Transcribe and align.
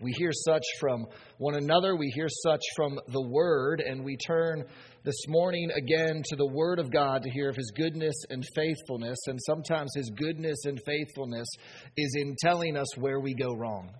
We 0.00 0.12
hear 0.12 0.32
such 0.32 0.64
from 0.80 1.06
one 1.38 1.54
another, 1.54 1.96
we 1.96 2.08
hear 2.14 2.28
such 2.28 2.62
from 2.74 2.98
the 3.08 3.22
Word, 3.28 3.80
and 3.80 4.04
we 4.04 4.16
turn 4.16 4.64
this 5.04 5.28
morning 5.28 5.70
again 5.76 6.22
to 6.26 6.36
the 6.36 6.46
Word 6.46 6.78
of 6.78 6.90
God 6.90 7.22
to 7.22 7.30
hear 7.30 7.48
of 7.48 7.56
His 7.56 7.72
goodness 7.76 8.14
and 8.30 8.44
faithfulness. 8.54 9.18
And 9.26 9.38
sometimes 9.44 9.92
His 9.94 10.10
goodness 10.10 10.64
and 10.64 10.80
faithfulness 10.84 11.48
is 11.96 12.14
in 12.16 12.34
telling 12.40 12.76
us 12.76 12.96
where 12.96 13.20
we 13.20 13.34
go 13.34 13.54
wrong 13.54 13.90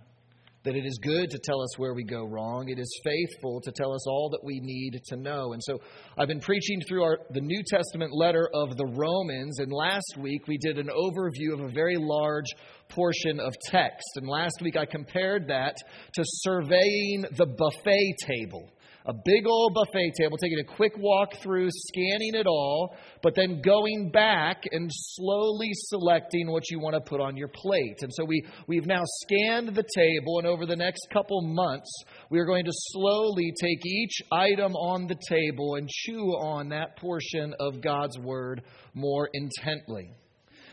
that 0.64 0.74
it 0.74 0.87
is 0.87 0.98
good 1.03 1.30
to 1.30 1.38
tell 1.38 1.61
us 1.61 1.79
where 1.79 1.95
we 1.95 2.04
go 2.04 2.25
wrong. 2.25 2.68
It 2.68 2.79
is 2.79 3.00
faithful 3.05 3.61
to 3.62 3.73
tell 3.73 3.93
us 3.93 4.07
all 4.07 4.30
that 4.30 4.43
we 4.43 4.61
need 4.62 5.00
to 5.09 5.16
know. 5.16 5.52
And 5.52 5.62
so 5.62 5.79
I've 6.16 6.29
been 6.29 6.41
preaching 6.41 6.80
through 6.88 7.02
our, 7.05 7.18
the 7.30 7.41
New 7.41 7.62
Testament 7.68 8.12
letter 8.12 8.48
of 8.55 8.77
the 8.77 8.87
Romans, 8.87 9.59
and 9.59 9.70
last 9.70 10.16
week 10.19 10.48
we 10.48 10.56
did 10.59 10.79
an 10.79 10.88
overview 10.88 11.52
of 11.52 11.61
a 11.61 11.73
very 11.73 11.96
large 11.98 12.46
portion 12.88 13.41
of 13.41 13.52
text. 13.66 14.09
And 14.16 14.27
last 14.27 14.62
week 14.62 14.77
I 14.77 14.87
compared 14.87 15.48
that 15.48 15.77
to 16.14 16.23
surveying 16.24 17.27
the 17.37 17.46
buffet 17.46 18.15
table 18.27 18.70
a 19.06 19.12
big 19.12 19.46
old 19.46 19.74
buffet 19.74 20.12
table, 20.18 20.38
taking 20.38 20.58
a 20.58 20.76
quick 20.76 20.94
walk 20.96 21.34
through, 21.42 21.68
scanning 21.70 22.34
it 22.34 22.46
all, 22.46 22.96
but 23.22 23.34
then 23.34 23.60
going 23.62 24.10
back 24.10 24.62
and 24.72 24.90
slowly 24.90 25.68
selecting 25.72 26.50
what 26.50 26.70
you 26.70 26.80
want 26.80 26.94
to 26.94 27.00
put 27.00 27.20
on 27.20 27.36
your 27.36 27.48
plate. 27.48 27.98
And 28.00 28.10
so 28.14 28.24
we, 28.24 28.46
we've 28.66 28.86
now 28.86 29.02
scanned 29.04 29.74
the 29.74 29.84
table, 29.94 30.38
and 30.38 30.46
over 30.46 30.64
the 30.64 30.77
next 30.77 31.06
couple 31.12 31.42
months, 31.42 31.90
we 32.30 32.38
are 32.38 32.46
going 32.46 32.64
to 32.64 32.72
slowly 32.72 33.52
take 33.60 33.84
each 33.84 34.22
item 34.32 34.72
on 34.72 35.06
the 35.06 35.18
table 35.28 35.74
and 35.74 35.86
chew 35.88 36.30
on 36.30 36.70
that 36.70 36.96
portion 36.96 37.55
of 37.60 37.82
God's 37.82 38.18
Word 38.18 38.62
more 38.94 39.28
intently. 39.34 40.10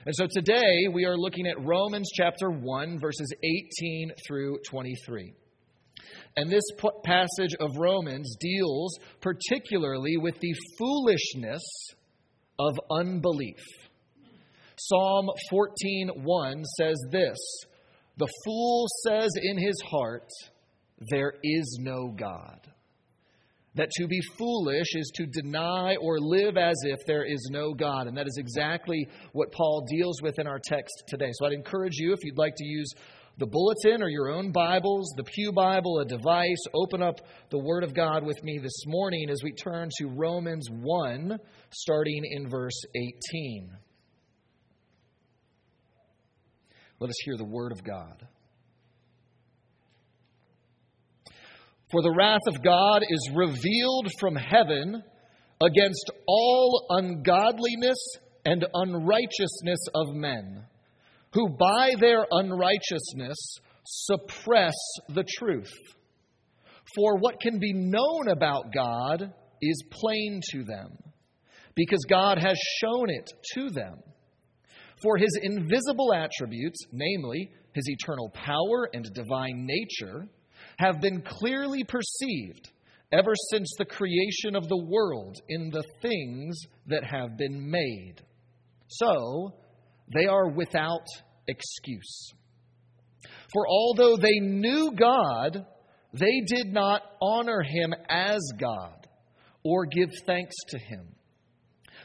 And 0.06 0.16
so 0.16 0.26
today 0.32 0.88
we 0.92 1.06
are 1.06 1.18
looking 1.18 1.48
at 1.48 1.64
Romans 1.64 2.10
chapter 2.16 2.50
1, 2.50 3.00
verses 3.00 3.32
18 3.44 4.12
through 4.26 4.60
23. 4.68 5.34
And 6.38 6.50
this 6.50 6.64
passage 7.04 7.54
of 7.60 7.78
Romans 7.78 8.36
deals 8.40 8.98
particularly 9.20 10.18
with 10.18 10.40
the 10.40 10.54
foolishness 10.78 11.64
of 12.58 12.80
unbelief. 12.90 13.60
Psalm 14.78 15.30
14:1 15.52 16.64
says 16.64 16.98
this, 17.12 17.38
"The 18.18 18.30
fool 18.46 18.88
says 19.06 19.32
in 19.42 19.58
his 19.58 19.80
heart, 19.86 20.30
there 21.10 21.34
is 21.44 21.78
no 21.82 22.08
God." 22.10 22.68
That 23.76 23.90
to 23.92 24.08
be 24.08 24.20
foolish 24.38 24.96
is 24.96 25.12
to 25.16 25.26
deny 25.28 25.96
or 25.96 26.20
live 26.20 26.58
as 26.58 26.76
if 26.84 27.00
there 27.06 27.24
is 27.24 27.48
no 27.52 27.74
God. 27.74 28.08
And 28.08 28.18
that 28.18 28.28
is 28.28 28.38
exactly 28.38 29.08
what 29.32 29.54
Paul 29.54 29.86
deals 29.90 30.22
with 30.22 30.40
in 30.40 30.48
our 30.48 30.60
text 30.60 31.04
today. 31.08 31.30
So 31.34 31.46
I'd 31.46 31.54
encourage 31.54 31.96
you, 31.96 32.12
if 32.12 32.20
you'd 32.24 32.38
like 32.38 32.56
to 32.58 32.66
use 32.66 32.92
the 33.38 33.48
bulletin 33.48 34.04
or 34.04 34.10
your 34.10 34.30
own 34.30 34.52
Bibles, 34.52 35.14
the 35.16 35.24
Pew 35.24 35.52
Bible, 35.52 36.00
a 36.00 36.06
device, 36.06 36.64
open 36.74 37.02
up 37.02 37.20
the 37.50 37.60
Word 37.60 37.84
of 37.84 37.94
God 37.94 38.26
with 38.26 38.44
me 38.44 38.60
this 38.62 38.84
morning 38.86 39.30
as 39.30 39.42
we 39.44 39.52
turn 39.54 39.90
to 40.00 40.08
Romans 40.08 40.68
1, 40.70 41.38
starting 41.72 42.24
in 42.30 42.50
verse 42.50 42.80
18. 42.96 43.72
Let 47.00 47.10
us 47.10 47.16
hear 47.24 47.38
the 47.38 47.46
Word 47.46 47.72
of 47.72 47.84
God. 47.84 48.28
For 51.92 52.02
the 52.02 52.14
wrath 52.16 52.48
of 52.48 52.64
God 52.64 53.02
is 53.10 53.32
revealed 53.34 54.08
from 54.20 54.36
heaven 54.36 55.04
against 55.62 56.12
all 56.28 56.86
ungodliness 56.90 57.98
and 58.46 58.66
unrighteousness 58.74 59.88
of 59.94 60.14
men 60.14 60.66
who 61.34 61.50
by 61.50 61.92
their 62.00 62.26
unrighteousness 62.30 63.38
suppress 63.86 64.76
the 65.10 65.26
truth. 65.38 65.72
For 66.96 67.18
what 67.18 67.40
can 67.40 67.60
be 67.60 67.74
known 67.74 68.28
about 68.30 68.74
God 68.74 69.34
is 69.62 69.84
plain 69.92 70.42
to 70.52 70.64
them, 70.64 70.98
because 71.76 72.04
God 72.10 72.38
has 72.38 72.58
shown 72.80 73.10
it 73.10 73.30
to 73.54 73.70
them. 73.70 74.00
For 75.02 75.18
his 75.18 75.40
invisible 75.42 76.14
attributes, 76.14 76.80
namely 76.92 77.52
his 77.74 77.86
eternal 77.88 78.30
power 78.30 78.90
and 78.94 79.06
divine 79.14 79.66
nature, 79.66 80.28
have 80.78 81.00
been 81.00 81.22
clearly 81.22 81.84
perceived 81.84 82.72
ever 83.14 83.34
since 83.52 83.74
the 83.78 83.86
creation 83.86 84.56
of 84.56 84.68
the 84.68 84.86
world 84.86 85.38
in 85.50 85.70
the 85.70 85.84
things 86.02 86.60
that 86.88 87.04
have 87.04 87.38
been 87.38 87.70
made. 87.70 88.16
So, 88.88 89.54
they 90.14 90.26
are 90.26 90.50
without 90.50 91.06
excuse. 91.48 92.34
For 93.54 93.68
although 93.68 94.18
they 94.18 94.40
knew 94.40 94.92
God, 94.98 95.66
they 96.14 96.42
did 96.46 96.74
not 96.74 97.02
honor 97.22 97.62
him 97.62 97.94
as 98.10 98.40
God 98.60 99.08
or 99.64 99.86
give 99.86 100.10
thanks 100.26 100.56
to 100.70 100.78
him. 100.78 101.16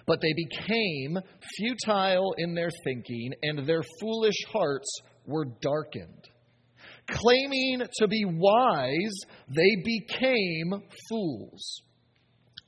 But 0.06 0.21
they 0.21 0.33
became 0.34 1.19
futile 1.56 2.34
in 2.39 2.55
their 2.55 2.71
thinking, 2.84 3.33
and 3.43 3.66
their 3.66 3.83
foolish 4.00 4.45
hearts 4.53 4.89
were 5.27 5.47
darkened. 5.61 6.28
Claiming 7.09 7.83
to 7.99 8.09
be 8.09 8.25
wise, 8.25 9.21
they 9.49 9.77
became 9.84 10.83
fools 11.09 11.83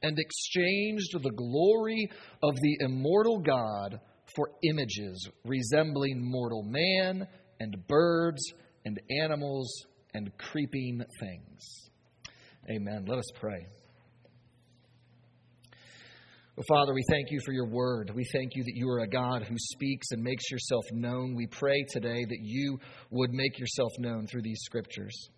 and 0.03 0.17
exchanged 0.19 1.13
the 1.13 1.31
glory 1.31 2.09
of 2.43 2.55
the 2.55 2.77
immortal 2.81 3.39
God 3.39 4.01
for 4.39 4.51
images 4.63 5.29
resembling 5.45 6.23
mortal 6.23 6.63
man 6.63 7.27
and 7.59 7.77
birds 7.89 8.41
and 8.85 9.01
animals 9.21 9.69
and 10.15 10.31
creeping 10.39 11.03
things. 11.19 11.91
Amen. 12.71 13.05
Let 13.09 13.19
us 13.19 13.31
pray. 13.41 13.67
Well, 16.55 16.65
Father, 16.69 16.95
we 16.95 17.03
thank 17.11 17.33
you 17.33 17.41
for 17.45 17.53
your 17.53 17.69
word. 17.69 18.13
We 18.15 18.25
thank 18.33 18.55
you 18.55 18.63
that 18.63 18.75
you 18.77 18.89
are 18.91 19.01
a 19.01 19.09
God 19.09 19.43
who 19.43 19.57
speaks 19.59 20.09
and 20.13 20.23
makes 20.23 20.49
yourself 20.53 20.85
known. 20.93 21.35
We 21.35 21.49
pray 21.49 21.85
today 21.91 22.25
that 22.25 22.41
you 22.41 22.79
would 23.11 23.31
make 23.33 23.59
yourself 23.59 23.91
known 23.99 24.29
through 24.29 24.43
these 24.43 24.61
scriptures. 24.65 25.31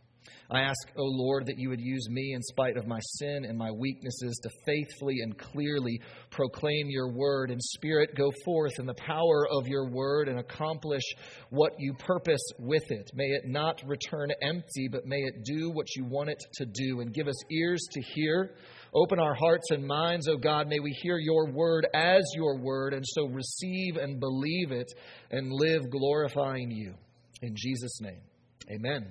I 0.52 0.62
ask, 0.62 0.88
O 0.96 1.02
oh 1.02 1.04
Lord, 1.04 1.46
that 1.46 1.58
you 1.58 1.68
would 1.68 1.80
use 1.80 2.08
me 2.10 2.32
in 2.34 2.42
spite 2.42 2.76
of 2.76 2.88
my 2.88 2.98
sin 3.18 3.44
and 3.44 3.56
my 3.56 3.70
weaknesses 3.70 4.36
to 4.42 4.50
faithfully 4.66 5.20
and 5.22 5.38
clearly 5.38 6.00
proclaim 6.30 6.88
your 6.90 7.12
word. 7.12 7.52
And 7.52 7.62
Spirit, 7.62 8.16
go 8.16 8.32
forth 8.44 8.80
in 8.80 8.86
the 8.86 8.94
power 8.94 9.46
of 9.48 9.68
your 9.68 9.88
word 9.88 10.26
and 10.26 10.40
accomplish 10.40 11.04
what 11.50 11.74
you 11.78 11.94
purpose 11.94 12.42
with 12.58 12.82
it. 12.90 13.12
May 13.14 13.26
it 13.26 13.46
not 13.46 13.80
return 13.86 14.30
empty, 14.42 14.88
but 14.90 15.06
may 15.06 15.20
it 15.20 15.44
do 15.44 15.70
what 15.70 15.94
you 15.94 16.04
want 16.04 16.30
it 16.30 16.42
to 16.54 16.66
do. 16.66 17.00
And 17.00 17.14
give 17.14 17.28
us 17.28 17.44
ears 17.52 17.86
to 17.92 18.02
hear. 18.14 18.56
Open 18.92 19.20
our 19.20 19.34
hearts 19.34 19.70
and 19.70 19.86
minds, 19.86 20.26
O 20.26 20.32
oh 20.32 20.36
God. 20.36 20.66
May 20.66 20.80
we 20.80 20.90
hear 21.00 21.18
your 21.18 21.52
word 21.52 21.86
as 21.94 22.24
your 22.34 22.58
word, 22.58 22.92
and 22.92 23.04
so 23.06 23.26
receive 23.26 23.96
and 23.96 24.18
believe 24.18 24.72
it 24.72 24.92
and 25.30 25.52
live 25.52 25.88
glorifying 25.92 26.72
you. 26.72 26.94
In 27.40 27.54
Jesus' 27.56 28.00
name, 28.00 28.22
amen. 28.68 29.06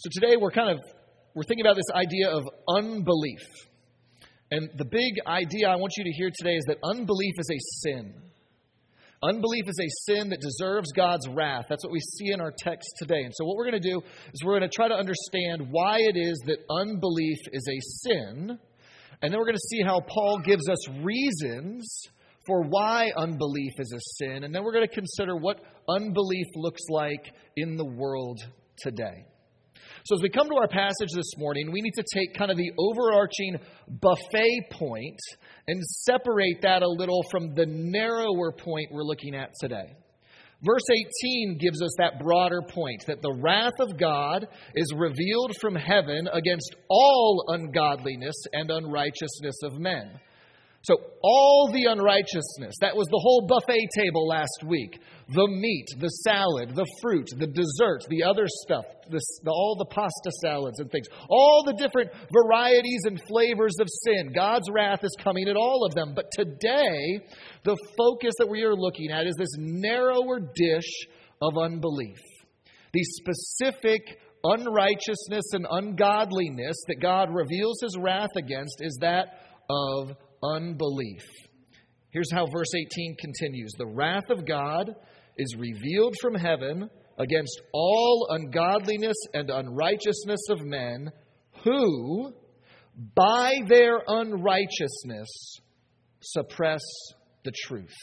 So 0.00 0.08
today 0.10 0.36
we're 0.40 0.50
kind 0.50 0.70
of 0.70 0.78
we're 1.34 1.42
thinking 1.42 1.66
about 1.66 1.76
this 1.76 1.94
idea 1.94 2.30
of 2.30 2.48
unbelief. 2.66 3.42
And 4.50 4.70
the 4.78 4.86
big 4.86 5.20
idea 5.26 5.68
I 5.68 5.76
want 5.76 5.92
you 5.98 6.04
to 6.04 6.10
hear 6.12 6.30
today 6.34 6.54
is 6.54 6.64
that 6.68 6.78
unbelief 6.82 7.34
is 7.36 7.50
a 7.50 7.58
sin. 7.82 8.14
Unbelief 9.22 9.64
is 9.68 9.78
a 9.78 10.10
sin 10.10 10.30
that 10.30 10.40
deserves 10.40 10.90
God's 10.96 11.28
wrath. 11.28 11.66
That's 11.68 11.84
what 11.84 11.92
we 11.92 12.00
see 12.00 12.32
in 12.32 12.40
our 12.40 12.50
text 12.50 12.88
today. 12.96 13.20
And 13.24 13.34
so, 13.36 13.44
what 13.44 13.56
we're 13.58 13.70
going 13.70 13.82
to 13.82 13.90
do 13.90 14.00
is 14.32 14.42
we're 14.42 14.58
going 14.58 14.70
to 14.70 14.74
try 14.74 14.88
to 14.88 14.94
understand 14.94 15.68
why 15.70 15.98
it 15.98 16.16
is 16.16 16.40
that 16.46 16.60
unbelief 16.70 17.36
is 17.52 17.68
a 17.68 18.08
sin. 18.08 18.58
And 19.20 19.30
then 19.30 19.38
we're 19.38 19.44
going 19.44 19.54
to 19.54 19.68
see 19.68 19.82
how 19.82 20.00
Paul 20.00 20.38
gives 20.38 20.66
us 20.70 20.88
reasons 21.02 22.08
for 22.46 22.62
why 22.62 23.10
unbelief 23.18 23.72
is 23.78 23.92
a 23.92 24.00
sin. 24.16 24.44
And 24.44 24.54
then 24.54 24.64
we're 24.64 24.72
going 24.72 24.88
to 24.88 24.94
consider 24.94 25.36
what 25.36 25.60
unbelief 25.90 26.46
looks 26.56 26.84
like 26.88 27.34
in 27.54 27.76
the 27.76 27.84
world 27.84 28.40
today. 28.78 29.26
So, 30.04 30.14
as 30.16 30.22
we 30.22 30.30
come 30.30 30.48
to 30.48 30.56
our 30.56 30.68
passage 30.68 31.10
this 31.14 31.36
morning, 31.36 31.70
we 31.70 31.82
need 31.82 31.94
to 31.94 32.04
take 32.14 32.34
kind 32.34 32.50
of 32.50 32.56
the 32.56 32.72
overarching 32.78 33.58
buffet 33.88 34.70
point 34.72 35.18
and 35.68 35.82
separate 35.82 36.62
that 36.62 36.82
a 36.82 36.88
little 36.88 37.22
from 37.30 37.54
the 37.54 37.66
narrower 37.66 38.52
point 38.52 38.88
we're 38.90 39.04
looking 39.04 39.34
at 39.34 39.50
today. 39.60 39.94
Verse 40.62 40.84
18 41.24 41.58
gives 41.58 41.80
us 41.82 41.92
that 41.98 42.18
broader 42.18 42.60
point 42.60 43.04
that 43.06 43.22
the 43.22 43.32
wrath 43.32 43.78
of 43.78 43.98
God 43.98 44.46
is 44.74 44.92
revealed 44.94 45.56
from 45.60 45.74
heaven 45.74 46.28
against 46.32 46.74
all 46.88 47.44
ungodliness 47.48 48.36
and 48.52 48.70
unrighteousness 48.70 49.56
of 49.62 49.78
men. 49.78 50.20
So, 50.82 50.96
all 51.22 51.70
the 51.72 51.84
unrighteousness, 51.90 52.76
that 52.80 52.96
was 52.96 53.06
the 53.08 53.20
whole 53.20 53.46
buffet 53.46 53.88
table 53.94 54.26
last 54.26 54.64
week 54.64 54.98
the 55.32 55.46
meat, 55.46 55.86
the 55.98 56.08
salad, 56.08 56.74
the 56.74 56.86
fruit, 57.00 57.28
the 57.36 57.46
dessert, 57.46 58.02
the 58.08 58.24
other 58.24 58.46
stuff, 58.48 58.84
the, 59.10 59.20
the, 59.44 59.50
all 59.50 59.76
the 59.78 59.84
pasta 59.84 60.30
salads 60.42 60.80
and 60.80 60.90
things, 60.90 61.06
all 61.28 61.62
the 61.64 61.74
different 61.74 62.10
varieties 62.32 63.02
and 63.04 63.20
flavors 63.28 63.74
of 63.80 63.86
sin. 64.04 64.32
God's 64.34 64.68
wrath 64.72 65.04
is 65.04 65.14
coming 65.22 65.48
at 65.48 65.56
all 65.56 65.86
of 65.86 65.94
them. 65.94 66.14
But 66.16 66.32
today, 66.32 67.20
the 67.62 67.76
focus 67.96 68.34
that 68.38 68.48
we 68.48 68.62
are 68.62 68.74
looking 68.74 69.10
at 69.12 69.26
is 69.26 69.36
this 69.38 69.54
narrower 69.56 70.40
dish 70.40 71.06
of 71.40 71.56
unbelief. 71.58 72.18
The 72.92 73.04
specific 73.04 74.18
unrighteousness 74.42 75.52
and 75.52 75.66
ungodliness 75.70 76.76
that 76.88 77.00
God 77.00 77.28
reveals 77.32 77.80
his 77.82 77.96
wrath 78.00 78.34
against 78.36 78.78
is 78.80 78.98
that 79.00 79.26
of 79.68 80.16
unbelief. 80.42 81.22
Here's 82.10 82.32
how 82.32 82.46
verse 82.46 82.74
18 82.74 83.16
continues 83.20 83.72
The 83.78 83.86
wrath 83.86 84.30
of 84.30 84.46
God 84.46 84.94
is 85.36 85.56
revealed 85.56 86.14
from 86.20 86.34
heaven 86.34 86.88
against 87.18 87.60
all 87.72 88.26
ungodliness 88.30 89.16
and 89.34 89.50
unrighteousness 89.50 90.40
of 90.50 90.60
men 90.62 91.10
who, 91.64 92.32
by 93.14 93.60
their 93.68 94.00
unrighteousness, 94.06 95.60
suppress 96.20 96.80
the 97.44 97.52
truth. 97.66 97.96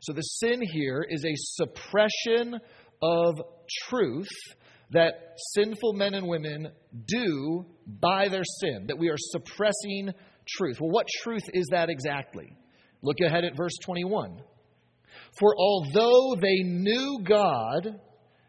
So 0.00 0.12
the 0.12 0.22
sin 0.22 0.60
here 0.62 1.04
is 1.08 1.24
a 1.24 1.34
suppression 1.34 2.60
of 3.02 3.34
truth 3.88 4.28
that 4.90 5.36
sinful 5.54 5.94
men 5.94 6.14
and 6.14 6.26
women 6.26 6.68
do 7.06 7.66
by 7.86 8.28
their 8.28 8.44
sin, 8.44 8.86
that 8.88 8.98
we 8.98 9.08
are 9.08 9.16
suppressing 9.18 10.10
truth. 10.48 10.80
Well, 10.80 10.90
what 10.90 11.06
truth 11.22 11.44
is 11.52 11.68
that 11.70 11.90
exactly? 11.90 12.52
Look 13.02 13.16
ahead 13.24 13.44
at 13.44 13.56
verse 13.56 13.76
21. 13.84 14.40
For 15.38 15.54
although 15.56 16.36
they 16.40 16.62
knew 16.62 17.20
God, 17.22 18.00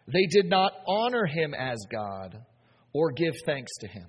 they 0.07 0.25
did 0.29 0.49
not 0.49 0.73
honor 0.87 1.25
him 1.25 1.53
as 1.53 1.77
God 1.91 2.37
or 2.93 3.11
give 3.11 3.33
thanks 3.45 3.71
to 3.81 3.87
him. 3.87 4.07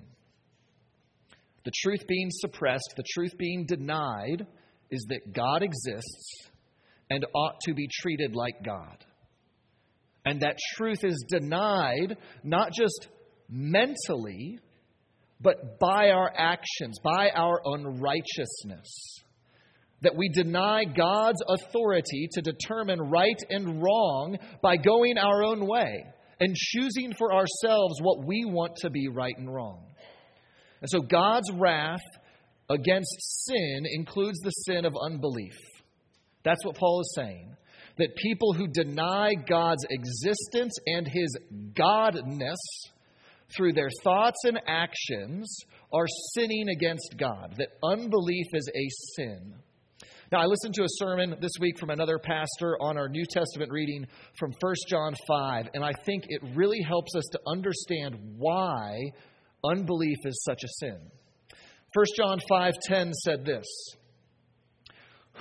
The 1.63 1.71
truth 1.83 2.07
being 2.07 2.29
suppressed, 2.31 2.93
the 2.97 3.03
truth 3.13 3.37
being 3.37 3.65
denied, 3.67 4.47
is 4.89 5.05
that 5.09 5.33
God 5.33 5.61
exists 5.61 6.49
and 7.09 7.25
ought 7.35 7.59
to 7.65 7.73
be 7.73 7.87
treated 8.01 8.35
like 8.35 8.63
God. 8.63 9.05
And 10.25 10.41
that 10.41 10.57
truth 10.75 11.03
is 11.03 11.23
denied 11.27 12.17
not 12.43 12.71
just 12.71 13.07
mentally, 13.49 14.59
but 15.41 15.79
by 15.79 16.09
our 16.09 16.31
actions, 16.35 16.99
by 17.03 17.29
our 17.35 17.61
unrighteousness. 17.65 19.19
That 20.01 20.15
we 20.15 20.29
deny 20.29 20.83
God's 20.85 21.41
authority 21.47 22.27
to 22.31 22.41
determine 22.41 22.99
right 22.99 23.37
and 23.49 23.81
wrong 23.81 24.37
by 24.61 24.77
going 24.77 25.17
our 25.17 25.43
own 25.43 25.67
way 25.67 26.05
and 26.39 26.55
choosing 26.55 27.13
for 27.13 27.33
ourselves 27.33 28.01
what 28.01 28.25
we 28.25 28.43
want 28.45 28.77
to 28.77 28.89
be 28.89 29.07
right 29.09 29.35
and 29.37 29.53
wrong. 29.53 29.83
And 30.81 30.89
so 30.89 31.01
God's 31.01 31.51
wrath 31.53 32.01
against 32.67 33.45
sin 33.45 33.83
includes 33.85 34.39
the 34.39 34.49
sin 34.49 34.85
of 34.85 34.95
unbelief. 34.99 35.55
That's 36.43 36.65
what 36.65 36.75
Paul 36.75 37.01
is 37.01 37.13
saying. 37.15 37.55
That 37.97 38.15
people 38.15 38.53
who 38.53 38.67
deny 38.67 39.33
God's 39.35 39.85
existence 39.89 40.73
and 40.87 41.07
his 41.07 41.37
godness 41.73 42.55
through 43.55 43.73
their 43.73 43.89
thoughts 44.03 44.39
and 44.43 44.59
actions 44.67 45.53
are 45.93 46.07
sinning 46.33 46.69
against 46.69 47.15
God, 47.17 47.55
that 47.57 47.69
unbelief 47.83 48.47
is 48.53 48.69
a 48.73 48.87
sin. 49.15 49.53
Now, 50.31 50.39
I 50.39 50.45
listened 50.45 50.73
to 50.75 50.83
a 50.83 50.89
sermon 50.91 51.35
this 51.41 51.51
week 51.59 51.77
from 51.77 51.89
another 51.89 52.17
pastor 52.17 52.77
on 52.81 52.97
our 52.97 53.09
New 53.09 53.25
Testament 53.29 53.69
reading 53.69 54.07
from 54.39 54.53
1 54.61 54.73
John 54.87 55.13
5, 55.27 55.69
and 55.73 55.83
I 55.83 55.91
think 56.05 56.23
it 56.29 56.41
really 56.55 56.81
helps 56.81 57.13
us 57.15 57.25
to 57.33 57.39
understand 57.47 58.15
why 58.37 59.11
unbelief 59.63 60.17
is 60.23 60.41
such 60.45 60.63
a 60.63 60.67
sin. 60.79 60.97
1 61.93 62.05
John 62.15 62.39
5:10 62.49 63.11
said 63.11 63.43
this: 63.43 63.65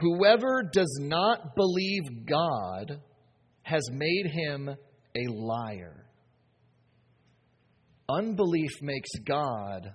Whoever 0.01 0.65
does 0.73 0.99
not 1.01 1.55
believe 1.55 2.27
God 2.27 3.01
has 3.63 3.89
made 3.93 4.27
him 4.27 4.69
a 4.69 5.27
liar. 5.29 6.00
Unbelief 8.19 8.71
makes 8.83 9.11
God 9.27 9.93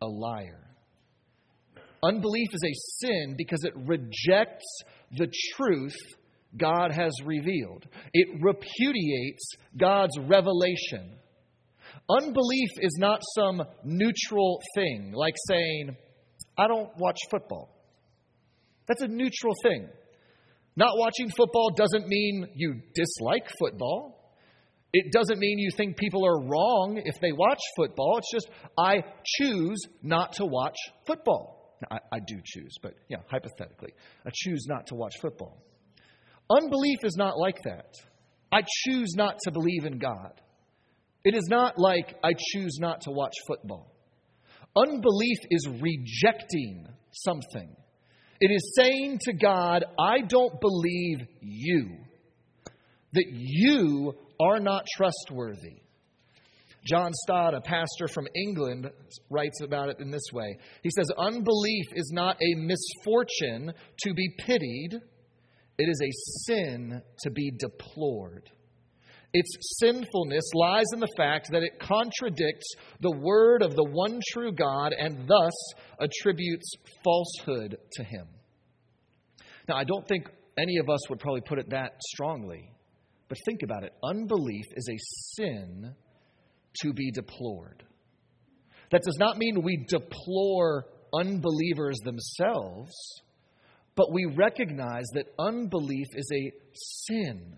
a 0.00 0.06
liar. 0.06 0.64
Unbelief 2.02 2.48
is 2.52 2.62
a 2.64 3.06
sin 3.06 3.34
because 3.36 3.64
it 3.64 3.72
rejects 3.74 4.82
the 5.16 5.26
truth 5.56 5.96
God 6.56 6.92
has 6.92 7.12
revealed, 7.24 7.84
it 8.14 8.28
repudiates 8.40 9.50
God's 9.76 10.16
revelation. 10.18 11.16
Unbelief 12.10 12.70
is 12.80 12.96
not 12.98 13.20
some 13.36 13.62
neutral 13.84 14.62
thing, 14.74 15.12
like 15.14 15.34
saying, 15.46 15.94
I 16.56 16.66
don't 16.66 16.90
watch 16.96 17.18
football. 17.30 17.68
That's 18.86 19.02
a 19.02 19.08
neutral 19.08 19.52
thing. 19.62 19.88
Not 20.74 20.96
watching 20.96 21.28
football 21.36 21.70
doesn't 21.76 22.08
mean 22.08 22.46
you 22.54 22.80
dislike 22.94 23.46
football. 23.58 24.17
It 24.92 25.12
doesn't 25.12 25.38
mean 25.38 25.58
you 25.58 25.70
think 25.76 25.96
people 25.96 26.24
are 26.24 26.40
wrong 26.40 27.00
if 27.04 27.20
they 27.20 27.32
watch 27.32 27.60
football. 27.76 28.18
It's 28.18 28.32
just, 28.32 28.48
I 28.78 29.02
choose 29.24 29.78
not 30.02 30.34
to 30.34 30.46
watch 30.46 30.76
football. 31.06 31.76
Now, 31.82 31.98
I, 31.98 32.16
I 32.16 32.18
do 32.20 32.36
choose, 32.44 32.74
but 32.82 32.94
yeah, 33.08 33.18
hypothetically, 33.30 33.92
I 34.26 34.30
choose 34.32 34.66
not 34.66 34.86
to 34.88 34.94
watch 34.94 35.14
football. 35.20 35.62
Unbelief 36.50 36.98
is 37.02 37.16
not 37.16 37.38
like 37.38 37.62
that. 37.64 37.94
I 38.50 38.62
choose 38.62 39.14
not 39.14 39.38
to 39.44 39.50
believe 39.50 39.84
in 39.84 39.98
God. 39.98 40.40
It 41.22 41.34
is 41.34 41.46
not 41.50 41.78
like 41.78 42.16
I 42.24 42.32
choose 42.52 42.78
not 42.80 43.02
to 43.02 43.10
watch 43.10 43.34
football. 43.46 43.92
Unbelief 44.74 45.38
is 45.50 45.68
rejecting 45.68 46.86
something. 47.12 47.76
It 48.40 48.50
is 48.50 48.74
saying 48.78 49.18
to 49.24 49.32
God, 49.32 49.84
I 49.98 50.20
don't 50.26 50.60
believe 50.60 51.26
you, 51.40 51.98
that 53.12 53.26
you 53.30 54.14
are 54.40 54.60
not 54.60 54.84
trustworthy. 54.96 55.82
John 56.84 57.12
Stott, 57.12 57.54
a 57.54 57.60
pastor 57.60 58.08
from 58.08 58.28
England, 58.34 58.90
writes 59.30 59.60
about 59.62 59.88
it 59.88 59.96
in 60.00 60.10
this 60.10 60.32
way. 60.32 60.56
He 60.82 60.90
says, 60.90 61.10
Unbelief 61.18 61.86
is 61.94 62.10
not 62.12 62.36
a 62.36 62.54
misfortune 62.54 63.74
to 64.04 64.14
be 64.14 64.30
pitied, 64.38 64.94
it 65.76 65.88
is 65.88 66.00
a 66.02 66.46
sin 66.46 67.02
to 67.22 67.30
be 67.30 67.50
deplored. 67.58 68.50
Its 69.34 69.78
sinfulness 69.78 70.44
lies 70.54 70.86
in 70.94 71.00
the 71.00 71.12
fact 71.16 71.50
that 71.52 71.62
it 71.62 71.78
contradicts 71.78 72.66
the 73.00 73.14
word 73.18 73.60
of 73.62 73.76
the 73.76 73.84
one 73.84 74.20
true 74.32 74.52
God 74.52 74.94
and 74.98 75.28
thus 75.28 75.52
attributes 76.00 76.72
falsehood 77.04 77.76
to 77.92 78.04
him. 78.04 78.26
Now, 79.68 79.76
I 79.76 79.84
don't 79.84 80.08
think 80.08 80.30
any 80.58 80.78
of 80.78 80.88
us 80.88 81.10
would 81.10 81.18
probably 81.18 81.42
put 81.42 81.58
it 81.58 81.70
that 81.70 82.00
strongly, 82.14 82.70
but 83.28 83.38
think 83.44 83.62
about 83.62 83.84
it. 83.84 83.92
Unbelief 84.02 84.64
is 84.74 84.88
a 84.90 84.98
sin 85.36 85.94
to 86.82 86.92
be 86.92 87.10
deplored. 87.10 87.84
That 88.90 89.02
does 89.02 89.16
not 89.18 89.36
mean 89.36 89.62
we 89.62 89.84
deplore 89.88 90.86
unbelievers 91.12 91.98
themselves, 92.04 92.92
but 93.94 94.12
we 94.12 94.26
recognize 94.36 95.06
that 95.14 95.26
unbelief 95.38 96.06
is 96.14 96.30
a 96.32 96.52
sin 97.06 97.56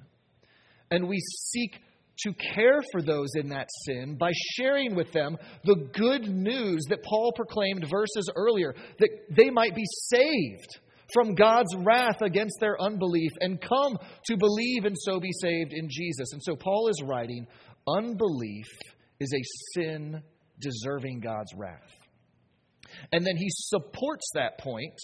and 0.90 1.08
we 1.08 1.18
seek 1.18 1.80
to 2.24 2.32
care 2.54 2.82
for 2.92 3.00
those 3.00 3.30
in 3.34 3.48
that 3.48 3.68
sin 3.86 4.16
by 4.18 4.30
sharing 4.56 4.94
with 4.94 5.10
them 5.12 5.36
the 5.64 5.88
good 5.94 6.28
news 6.28 6.84
that 6.88 7.02
Paul 7.02 7.32
proclaimed 7.34 7.86
verses 7.88 8.30
earlier, 8.36 8.74
that 8.98 9.08
they 9.30 9.50
might 9.50 9.74
be 9.74 9.84
saved 9.86 10.80
from 11.12 11.34
God's 11.34 11.74
wrath 11.76 12.22
against 12.22 12.56
their 12.60 12.80
unbelief 12.80 13.30
and 13.40 13.60
come 13.60 13.98
to 14.26 14.36
believe 14.36 14.84
and 14.84 14.96
so 14.98 15.20
be 15.20 15.32
saved 15.32 15.72
in 15.72 15.88
Jesus. 15.90 16.32
And 16.32 16.42
so 16.42 16.56
Paul 16.56 16.88
is 16.88 17.02
writing, 17.04 17.46
unbelief 17.88 18.66
is 19.18 19.32
a 19.32 19.74
sin 19.74 20.22
deserving 20.60 21.20
God's 21.20 21.52
wrath. 21.56 21.92
And 23.12 23.24
then 23.24 23.36
he 23.36 23.48
supports 23.48 24.30
that 24.34 24.58
point 24.58 24.98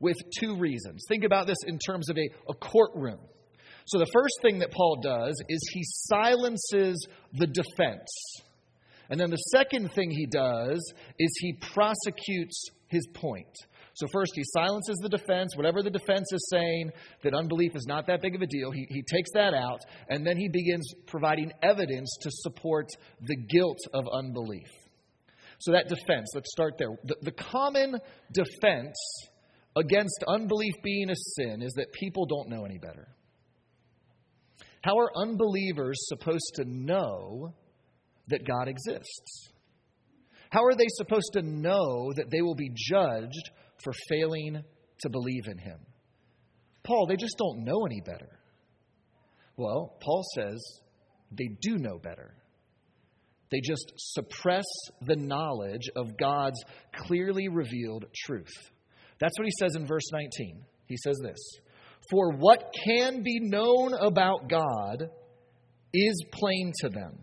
with 0.00 0.16
two 0.38 0.56
reasons. 0.56 1.04
Think 1.08 1.24
about 1.24 1.46
this 1.46 1.58
in 1.66 1.78
terms 1.78 2.10
of 2.10 2.16
a, 2.16 2.28
a 2.48 2.54
courtroom. 2.54 3.20
So, 3.86 3.98
the 3.98 4.10
first 4.12 4.34
thing 4.42 4.60
that 4.60 4.70
Paul 4.70 5.00
does 5.02 5.34
is 5.48 5.70
he 5.72 5.82
silences 5.84 7.06
the 7.32 7.46
defense. 7.46 8.08
And 9.08 9.18
then 9.18 9.30
the 9.30 9.36
second 9.36 9.92
thing 9.92 10.10
he 10.10 10.26
does 10.26 10.78
is 11.18 11.30
he 11.40 11.54
prosecutes 11.54 12.70
his 12.86 13.06
point. 13.14 13.52
So, 14.00 14.06
first, 14.10 14.32
he 14.34 14.42
silences 14.44 14.96
the 15.02 15.10
defense, 15.10 15.54
whatever 15.56 15.82
the 15.82 15.90
defense 15.90 16.32
is 16.32 16.48
saying, 16.50 16.90
that 17.22 17.34
unbelief 17.34 17.76
is 17.76 17.84
not 17.86 18.06
that 18.06 18.22
big 18.22 18.34
of 18.34 18.40
a 18.40 18.46
deal. 18.46 18.70
He, 18.70 18.86
he 18.88 19.02
takes 19.02 19.28
that 19.34 19.52
out, 19.52 19.80
and 20.08 20.26
then 20.26 20.38
he 20.38 20.48
begins 20.48 20.90
providing 21.06 21.52
evidence 21.62 22.16
to 22.22 22.30
support 22.32 22.86
the 23.20 23.36
guilt 23.36 23.76
of 23.92 24.06
unbelief. 24.10 24.70
So, 25.58 25.72
that 25.72 25.88
defense, 25.88 26.30
let's 26.34 26.50
start 26.50 26.76
there. 26.78 26.96
The, 27.04 27.16
the 27.20 27.32
common 27.32 27.98
defense 28.32 28.96
against 29.76 30.24
unbelief 30.26 30.72
being 30.82 31.10
a 31.10 31.16
sin 31.36 31.60
is 31.60 31.74
that 31.74 31.92
people 31.92 32.24
don't 32.24 32.48
know 32.48 32.64
any 32.64 32.78
better. 32.78 33.06
How 34.82 34.96
are 34.96 35.10
unbelievers 35.14 35.98
supposed 36.08 36.54
to 36.54 36.64
know 36.64 37.52
that 38.28 38.46
God 38.46 38.66
exists? 38.66 39.50
How 40.48 40.64
are 40.64 40.74
they 40.74 40.88
supposed 40.88 41.34
to 41.34 41.42
know 41.42 42.14
that 42.16 42.30
they 42.30 42.40
will 42.40 42.54
be 42.54 42.70
judged 42.74 43.50
for 43.82 43.92
failing 44.08 44.62
to 45.00 45.08
believe 45.08 45.46
in 45.46 45.58
Him? 45.58 45.78
Paul, 46.82 47.06
they 47.06 47.16
just 47.16 47.36
don't 47.38 47.64
know 47.64 47.84
any 47.86 48.00
better. 48.00 48.38
Well, 49.56 49.96
Paul 50.00 50.24
says 50.34 50.58
they 51.30 51.48
do 51.60 51.76
know 51.76 51.98
better. 51.98 52.34
They 53.50 53.60
just 53.62 53.92
suppress 53.96 54.64
the 55.02 55.16
knowledge 55.16 55.90
of 55.96 56.16
God's 56.16 56.62
clearly 56.94 57.48
revealed 57.48 58.06
truth. 58.14 58.52
That's 59.18 59.36
what 59.38 59.46
he 59.46 59.52
says 59.58 59.74
in 59.76 59.86
verse 59.86 60.10
19. 60.12 60.64
He 60.86 60.96
says 60.96 61.18
this 61.22 61.38
For 62.10 62.32
what 62.32 62.72
can 62.86 63.22
be 63.22 63.38
known 63.40 63.92
about 63.94 64.48
God 64.48 65.10
is 65.92 66.24
plain 66.32 66.72
to 66.80 66.88
them, 66.88 67.18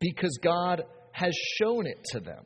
because 0.00 0.38
God 0.42 0.82
has 1.12 1.34
shown 1.58 1.86
it 1.86 2.04
to 2.12 2.20
them. 2.20 2.44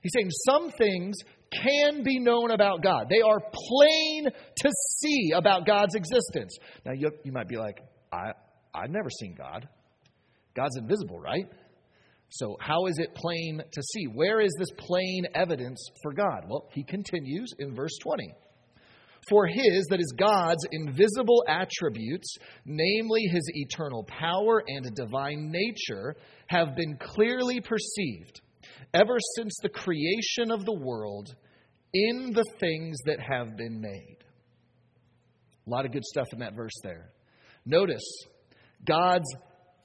He's 0.00 0.12
saying 0.14 0.30
some 0.46 0.70
things 0.70 1.16
can 1.52 2.02
be 2.02 2.18
known 2.18 2.50
about 2.50 2.82
God. 2.82 3.06
They 3.08 3.20
are 3.20 3.40
plain 3.40 4.24
to 4.24 4.70
see 5.00 5.32
about 5.34 5.66
God's 5.66 5.94
existence. 5.94 6.56
Now, 6.84 6.92
you, 6.92 7.10
you 7.24 7.32
might 7.32 7.48
be 7.48 7.56
like, 7.56 7.80
I, 8.12 8.32
I've 8.74 8.90
never 8.90 9.10
seen 9.10 9.34
God. 9.36 9.68
God's 10.54 10.76
invisible, 10.76 11.20
right? 11.20 11.46
So, 12.30 12.56
how 12.60 12.86
is 12.86 12.98
it 12.98 13.14
plain 13.14 13.62
to 13.70 13.82
see? 13.82 14.04
Where 14.04 14.40
is 14.40 14.52
this 14.58 14.70
plain 14.78 15.26
evidence 15.34 15.78
for 16.02 16.12
God? 16.12 16.44
Well, 16.48 16.68
he 16.72 16.82
continues 16.82 17.52
in 17.58 17.74
verse 17.74 17.96
20. 18.02 18.34
For 19.28 19.46
his, 19.46 19.86
that 19.90 20.00
is 20.00 20.14
God's, 20.16 20.64
invisible 20.70 21.44
attributes, 21.48 22.36
namely 22.64 23.22
his 23.22 23.42
eternal 23.54 24.04
power 24.04 24.62
and 24.66 24.94
divine 24.94 25.50
nature, 25.50 26.16
have 26.46 26.76
been 26.76 26.96
clearly 26.96 27.60
perceived 27.60 28.40
ever 28.94 29.16
since 29.36 29.56
the 29.62 29.68
creation 29.68 30.50
of 30.50 30.64
the 30.64 30.74
world 30.74 31.34
in 31.92 32.32
the 32.32 32.44
things 32.58 32.96
that 33.06 33.20
have 33.20 33.56
been 33.56 33.80
made. 33.80 34.18
A 35.66 35.70
lot 35.70 35.84
of 35.84 35.92
good 35.92 36.04
stuff 36.04 36.26
in 36.32 36.40
that 36.40 36.54
verse 36.54 36.78
there. 36.82 37.10
Notice, 37.64 38.04
God's 38.86 39.28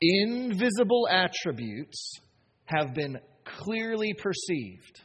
invisible 0.01 1.07
attributes 1.09 2.19
have 2.65 2.93
been 2.93 3.17
clearly 3.45 4.13
perceived. 4.17 5.01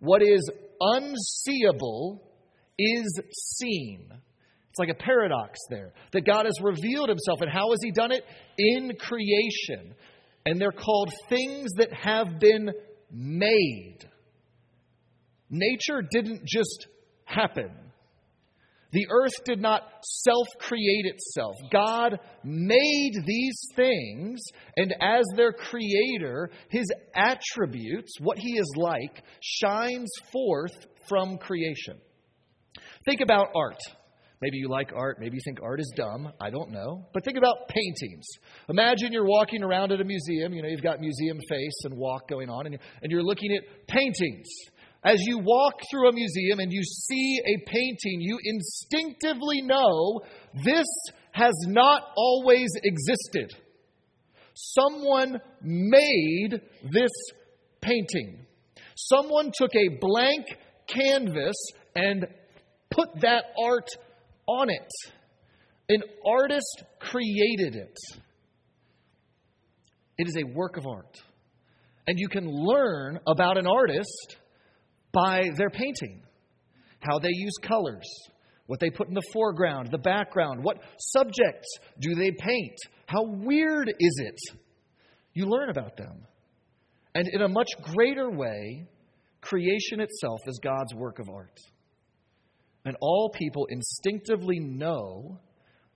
What 0.00 0.22
is 0.22 0.50
unseeable 0.80 2.22
is 2.78 3.20
seen. 3.56 4.08
It's 4.70 4.78
like 4.78 4.88
a 4.88 4.94
paradox 4.94 5.58
there 5.70 5.92
that 6.12 6.26
God 6.26 6.46
has 6.46 6.60
revealed 6.60 7.08
himself. 7.08 7.40
And 7.40 7.50
how 7.50 7.70
has 7.70 7.78
he 7.82 7.92
done 7.92 8.10
it? 8.10 8.24
In 8.58 8.96
creation. 8.98 9.94
And 10.46 10.60
they're 10.60 10.72
called 10.72 11.12
things 11.28 11.72
that 11.76 11.92
have 11.92 12.38
been 12.38 12.70
made. 13.10 13.98
Nature 15.50 16.02
didn't 16.10 16.44
just 16.44 16.86
happen. 17.24 17.70
The 18.94 19.06
earth 19.10 19.44
did 19.44 19.60
not 19.60 19.82
self 20.02 20.46
create 20.60 21.06
itself. 21.06 21.56
God 21.72 22.20
made 22.44 23.12
these 23.26 23.58
things, 23.74 24.40
and 24.76 24.94
as 25.00 25.24
their 25.34 25.52
creator, 25.52 26.50
his 26.68 26.86
attributes, 27.12 28.12
what 28.20 28.38
he 28.38 28.52
is 28.52 28.72
like, 28.76 29.24
shines 29.40 30.10
forth 30.32 30.86
from 31.08 31.38
creation. 31.38 31.98
Think 33.04 33.20
about 33.20 33.48
art. 33.56 33.80
Maybe 34.42 34.58
you 34.58 34.68
like 34.68 34.92
art. 34.94 35.18
Maybe 35.20 35.36
you 35.36 35.42
think 35.44 35.58
art 35.62 35.80
is 35.80 35.92
dumb. 35.96 36.30
I 36.40 36.50
don't 36.50 36.70
know. 36.70 37.06
But 37.14 37.24
think 37.24 37.38
about 37.38 37.68
paintings. 37.68 38.26
Imagine 38.68 39.12
you're 39.12 39.26
walking 39.26 39.62
around 39.62 39.92
at 39.92 40.00
a 40.00 40.04
museum. 40.04 40.52
You 40.52 40.62
know, 40.62 40.68
you've 40.68 40.82
got 40.82 41.00
museum 41.00 41.38
face 41.48 41.84
and 41.84 41.96
walk 41.96 42.28
going 42.28 42.50
on, 42.50 42.66
and 42.66 42.78
you're 43.04 43.22
looking 43.22 43.56
at 43.56 43.86
paintings. 43.86 44.46
As 45.04 45.18
you 45.26 45.38
walk 45.38 45.80
through 45.90 46.08
a 46.08 46.12
museum 46.12 46.60
and 46.60 46.72
you 46.72 46.82
see 46.82 47.38
a 47.44 47.70
painting, 47.70 48.20
you 48.20 48.38
instinctively 48.42 49.60
know 49.60 50.22
this 50.64 50.86
has 51.32 51.54
not 51.66 52.02
always 52.16 52.70
existed. 52.82 53.54
Someone 54.54 55.40
made 55.62 56.60
this 56.90 57.10
painting. 57.82 58.46
Someone 58.96 59.52
took 59.54 59.74
a 59.74 59.98
blank 60.00 60.46
canvas 60.86 61.56
and 61.94 62.26
put 62.90 63.08
that 63.20 63.44
art 63.62 63.88
on 64.46 64.70
it. 64.70 64.92
An 65.88 66.02
artist 66.26 66.82
created 67.00 67.74
it. 67.74 67.96
It 70.16 70.28
is 70.28 70.36
a 70.36 70.54
work 70.54 70.76
of 70.76 70.86
art. 70.86 71.16
And 72.06 72.18
you 72.18 72.28
can 72.28 72.46
learn 72.46 73.18
about 73.26 73.58
an 73.58 73.66
artist 73.66 74.36
by 75.12 75.50
their 75.56 75.70
painting, 75.70 76.22
how 77.00 77.18
they 77.18 77.30
use 77.32 77.54
colors, 77.62 78.06
what 78.66 78.80
they 78.80 78.90
put 78.90 79.08
in 79.08 79.14
the 79.14 79.22
foreground, 79.32 79.90
the 79.90 79.98
background, 79.98 80.62
what 80.62 80.78
subjects 80.98 81.68
do 82.00 82.14
they 82.14 82.30
paint, 82.30 82.76
how 83.06 83.22
weird 83.24 83.88
is 83.88 84.20
it? 84.24 84.40
You 85.34 85.46
learn 85.46 85.70
about 85.70 85.96
them. 85.96 86.26
And 87.14 87.28
in 87.28 87.42
a 87.42 87.48
much 87.48 87.68
greater 87.94 88.30
way, 88.30 88.86
creation 89.40 90.00
itself 90.00 90.40
is 90.46 90.58
God's 90.62 90.94
work 90.94 91.18
of 91.18 91.28
art. 91.28 91.58
And 92.84 92.96
all 93.00 93.30
people 93.30 93.66
instinctively 93.70 94.58
know 94.60 95.40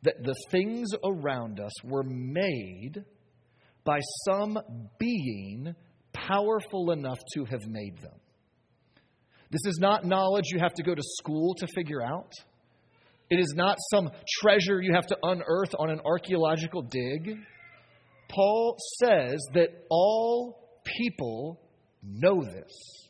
that 0.02 0.22
the 0.22 0.34
things 0.50 0.90
around 1.04 1.60
us 1.60 1.72
were 1.84 2.04
made 2.04 3.04
by 3.84 4.00
some 4.26 4.58
being 4.98 5.74
powerful 6.12 6.92
enough 6.92 7.18
to 7.34 7.44
have 7.44 7.66
made 7.66 7.98
them. 7.98 8.18
This 9.50 9.64
is 9.64 9.78
not 9.80 10.04
knowledge 10.04 10.44
you 10.52 10.58
have 10.58 10.74
to 10.74 10.82
go 10.82 10.94
to 10.94 11.02
school 11.02 11.54
to 11.56 11.66
figure 11.74 12.02
out. 12.02 12.32
It 13.30 13.38
is 13.38 13.54
not 13.56 13.76
some 13.90 14.10
treasure 14.40 14.80
you 14.80 14.94
have 14.94 15.06
to 15.06 15.16
unearth 15.22 15.74
on 15.78 15.90
an 15.90 16.00
archaeological 16.04 16.82
dig. 16.82 17.36
Paul 18.28 18.76
says 18.98 19.40
that 19.54 19.68
all 19.90 20.68
people 20.84 21.60
know 22.02 22.42
this. 22.42 23.07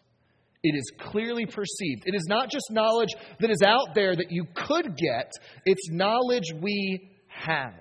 It 0.63 0.77
is 0.77 0.91
clearly 0.99 1.47
perceived. 1.47 2.03
It 2.07 2.15
is 2.15 2.27
not 2.29 2.51
just 2.51 2.71
knowledge 2.71 3.11
that 3.41 3.51
is 3.51 3.63
out 3.63 3.95
there 3.95 4.15
that 4.17 4.31
you 4.31 4.45
could 4.55 4.97
get, 4.97 5.31
it's 5.65 5.91
knowledge 5.91 6.53
we 6.61 7.11
have. 7.29 7.75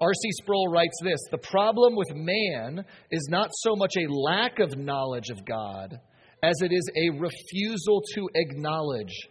R.C. 0.00 0.28
Sproul 0.42 0.68
writes 0.68 0.96
this 1.02 1.20
The 1.30 1.38
problem 1.38 1.96
with 1.96 2.14
man 2.14 2.84
is 3.10 3.26
not 3.28 3.50
so 3.52 3.74
much 3.74 3.94
a 3.96 4.12
lack 4.12 4.60
of 4.60 4.78
knowledge 4.78 5.30
of 5.30 5.44
God 5.44 5.98
as 6.42 6.54
it 6.60 6.72
is 6.72 6.88
a 6.96 7.18
refusal 7.18 8.02
to 8.14 8.28
acknowledge 8.34 9.28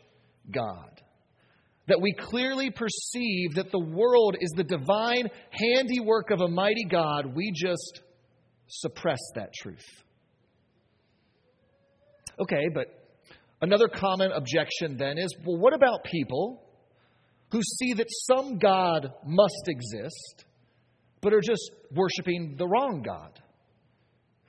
God. 0.52 1.02
That 1.88 2.02
we 2.02 2.14
clearly 2.14 2.70
perceive 2.70 3.56
that 3.56 3.72
the 3.72 3.80
world 3.80 4.36
is 4.42 4.52
the 4.56 4.66
divine 4.66 5.30
handiwork 5.52 6.32
of 6.32 6.42
a 6.42 6.48
mighty 6.50 6.84
God, 6.84 7.34
we 7.34 7.54
just 7.56 8.02
suppress 8.68 9.20
that 9.36 9.54
truth. 9.54 9.86
Okay, 12.39 12.70
but 12.74 12.88
another 13.62 13.88
common 13.88 14.32
objection 14.32 14.98
then 14.98 15.17
is 15.17 15.36
well, 15.46 15.58
what 15.58 15.74
about 15.74 16.03
people 16.03 16.63
who 17.51 17.62
see 17.62 17.94
that 17.94 18.08
some 18.10 18.58
God 18.58 19.13
must 19.25 19.67
exist, 19.67 20.46
but 21.22 21.34
are 21.34 21.41
just 21.41 21.72
worshiping 21.91 22.56
the 22.58 22.67
wrong 22.67 23.01
God? 23.06 23.39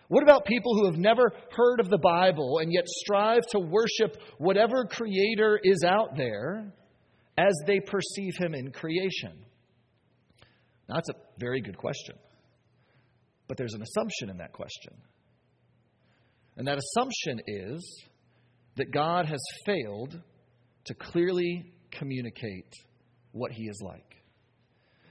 What 0.08 0.22
about 0.22 0.46
people 0.46 0.74
who 0.74 0.86
have 0.86 0.96
never 0.96 1.32
heard 1.50 1.80
of 1.80 1.90
the 1.90 1.98
Bible 1.98 2.58
and 2.60 2.72
yet 2.72 2.88
strive 2.88 3.46
to 3.50 3.58
worship 3.58 4.16
whatever 4.38 4.86
creator 4.86 5.60
is 5.62 5.84
out 5.84 6.16
there 6.16 6.72
as 7.36 7.52
they 7.66 7.78
perceive 7.80 8.34
him 8.36 8.54
in 8.54 8.72
creation? 8.72 9.44
Now, 10.88 10.94
that's 10.96 11.10
a 11.10 11.14
very 11.38 11.60
good 11.60 11.76
question. 11.76 12.16
But 13.48 13.58
there's 13.58 13.74
an 13.74 13.82
assumption 13.82 14.30
in 14.30 14.38
that 14.38 14.52
question. 14.52 14.94
And 16.58 16.66
that 16.66 16.76
assumption 16.76 17.40
is 17.46 18.02
that 18.76 18.92
God 18.92 19.26
has 19.26 19.40
failed 19.64 20.20
to 20.84 20.94
clearly 20.94 21.72
communicate 21.92 22.72
what 23.32 23.52
he 23.52 23.64
is 23.64 23.80
like. 23.82 24.16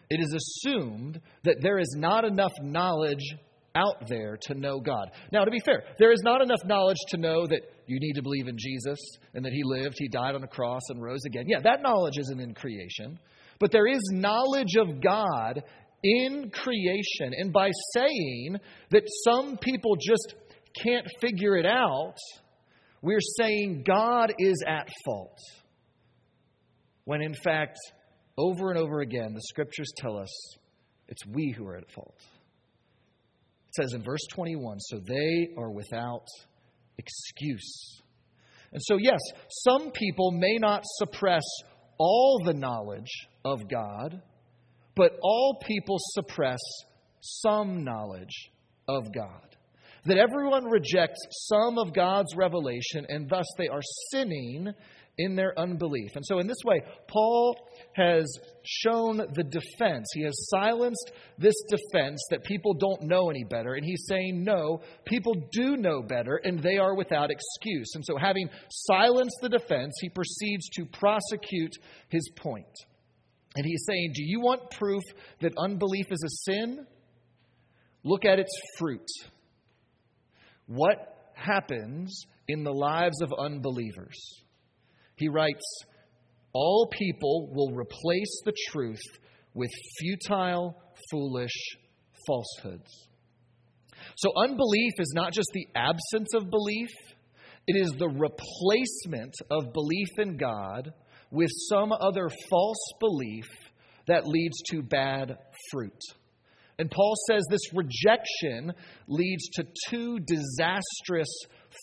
It 0.09 0.19
is 0.21 0.33
assumed 0.33 1.19
that 1.43 1.57
there 1.61 1.79
is 1.79 1.95
not 1.97 2.25
enough 2.25 2.53
knowledge 2.61 3.35
out 3.75 4.07
there 4.07 4.37
to 4.41 4.55
know 4.55 4.79
God. 4.79 5.11
Now, 5.31 5.45
to 5.45 5.51
be 5.51 5.59
fair, 5.59 5.83
there 5.99 6.11
is 6.11 6.21
not 6.23 6.41
enough 6.41 6.61
knowledge 6.65 6.97
to 7.09 7.17
know 7.17 7.45
that 7.47 7.61
you 7.85 7.99
need 7.99 8.13
to 8.13 8.23
believe 8.23 8.47
in 8.47 8.57
Jesus 8.57 8.97
and 9.33 9.45
that 9.45 9.53
He 9.53 9.61
lived, 9.63 9.95
He 9.97 10.07
died 10.07 10.35
on 10.35 10.43
a 10.43 10.47
cross, 10.47 10.81
and 10.89 11.01
rose 11.01 11.23
again. 11.25 11.45
Yeah, 11.47 11.61
that 11.61 11.81
knowledge 11.81 12.17
isn't 12.17 12.39
in 12.39 12.53
creation. 12.53 13.19
But 13.59 13.71
there 13.71 13.87
is 13.87 14.01
knowledge 14.11 14.75
of 14.79 15.01
God 15.01 15.63
in 16.03 16.51
creation. 16.51 17.33
And 17.37 17.51
by 17.51 17.69
saying 17.93 18.57
that 18.91 19.03
some 19.23 19.57
people 19.57 19.95
just 19.95 20.35
can't 20.83 21.07
figure 21.21 21.55
it 21.55 21.65
out, 21.65 22.17
we're 23.01 23.19
saying 23.37 23.83
God 23.85 24.33
is 24.37 24.63
at 24.67 24.89
fault. 25.05 25.37
When 27.05 27.21
in 27.21 27.33
fact, 27.33 27.77
over 28.37 28.69
and 28.69 28.77
over 28.77 28.99
again, 28.99 29.33
the 29.33 29.41
scriptures 29.41 29.91
tell 29.97 30.17
us 30.17 30.29
it's 31.07 31.25
we 31.25 31.53
who 31.57 31.65
are 31.65 31.77
at 31.77 31.89
fault. 31.91 32.17
It 33.67 33.75
says 33.75 33.93
in 33.93 34.03
verse 34.03 34.25
21 34.33 34.79
so 34.79 34.99
they 34.99 35.49
are 35.57 35.71
without 35.71 36.25
excuse. 36.97 38.01
And 38.71 38.81
so, 38.83 38.97
yes, 38.97 39.19
some 39.65 39.91
people 39.91 40.31
may 40.31 40.57
not 40.57 40.83
suppress 40.85 41.43
all 41.97 42.41
the 42.43 42.53
knowledge 42.53 43.27
of 43.45 43.69
God, 43.69 44.21
but 44.95 45.13
all 45.21 45.59
people 45.65 45.97
suppress 45.99 46.59
some 47.21 47.83
knowledge 47.83 48.51
of 48.87 49.13
God. 49.13 49.56
That 50.07 50.17
everyone 50.17 50.65
rejects 50.65 51.19
some 51.47 51.77
of 51.77 51.93
God's 51.93 52.35
revelation, 52.35 53.05
and 53.09 53.29
thus 53.29 53.45
they 53.57 53.67
are 53.67 53.81
sinning 54.11 54.73
in 55.17 55.35
their 55.35 55.57
unbelief. 55.57 56.15
And 56.15 56.25
so, 56.25 56.39
in 56.39 56.47
this 56.47 56.63
way, 56.63 56.81
Paul 57.07 57.55
has 57.93 58.25
shown 58.63 59.17
the 59.17 59.43
defense. 59.43 60.07
He 60.13 60.23
has 60.23 60.47
silenced 60.49 61.11
this 61.37 61.55
defense 61.69 62.23
that 62.29 62.43
people 62.43 62.73
don't 62.73 63.03
know 63.03 63.29
any 63.29 63.43
better. 63.43 63.73
And 63.73 63.83
he's 63.83 64.05
saying, 64.07 64.43
no, 64.43 64.81
people 65.05 65.33
do 65.51 65.75
know 65.75 66.01
better, 66.01 66.39
and 66.43 66.61
they 66.61 66.77
are 66.77 66.95
without 66.95 67.31
excuse. 67.31 67.91
And 67.95 68.05
so, 68.05 68.17
having 68.17 68.49
silenced 68.69 69.37
the 69.41 69.49
defense, 69.49 69.93
he 69.99 70.09
proceeds 70.09 70.69
to 70.75 70.85
prosecute 70.85 71.73
his 72.09 72.29
point. 72.35 72.65
And 73.55 73.65
he's 73.65 73.85
saying, 73.87 74.11
Do 74.13 74.23
you 74.23 74.39
want 74.39 74.69
proof 74.71 75.03
that 75.41 75.53
unbelief 75.57 76.05
is 76.11 76.23
a 76.23 76.51
sin? 76.51 76.85
Look 78.03 78.23
at 78.23 78.39
its 78.39 78.51
fruit. 78.77 79.07
What 80.67 81.31
happens 81.33 82.25
in 82.47 82.63
the 82.63 82.73
lives 82.73 83.21
of 83.21 83.33
unbelievers? 83.37 84.17
He 85.15 85.29
writes, 85.29 85.65
All 86.53 86.87
people 86.91 87.49
will 87.51 87.73
replace 87.73 88.41
the 88.45 88.53
truth 88.69 89.01
with 89.53 89.71
futile, 89.99 90.75
foolish 91.09 91.77
falsehoods. 92.27 93.07
So, 94.17 94.31
unbelief 94.35 94.93
is 94.99 95.13
not 95.15 95.33
just 95.33 95.49
the 95.53 95.67
absence 95.75 96.33
of 96.35 96.49
belief, 96.49 96.89
it 97.67 97.75
is 97.75 97.91
the 97.91 98.07
replacement 98.07 99.35
of 99.49 99.73
belief 99.73 100.07
in 100.17 100.37
God 100.37 100.93
with 101.31 101.49
some 101.69 101.91
other 101.91 102.29
false 102.49 102.91
belief 102.99 103.47
that 104.07 104.27
leads 104.27 104.61
to 104.71 104.81
bad 104.81 105.37
fruit. 105.71 106.01
And 106.79 106.91
Paul 106.91 107.15
says 107.27 107.43
this 107.49 107.73
rejection 107.73 108.73
leads 109.07 109.49
to 109.53 109.65
two 109.89 110.19
disastrous 110.19 111.29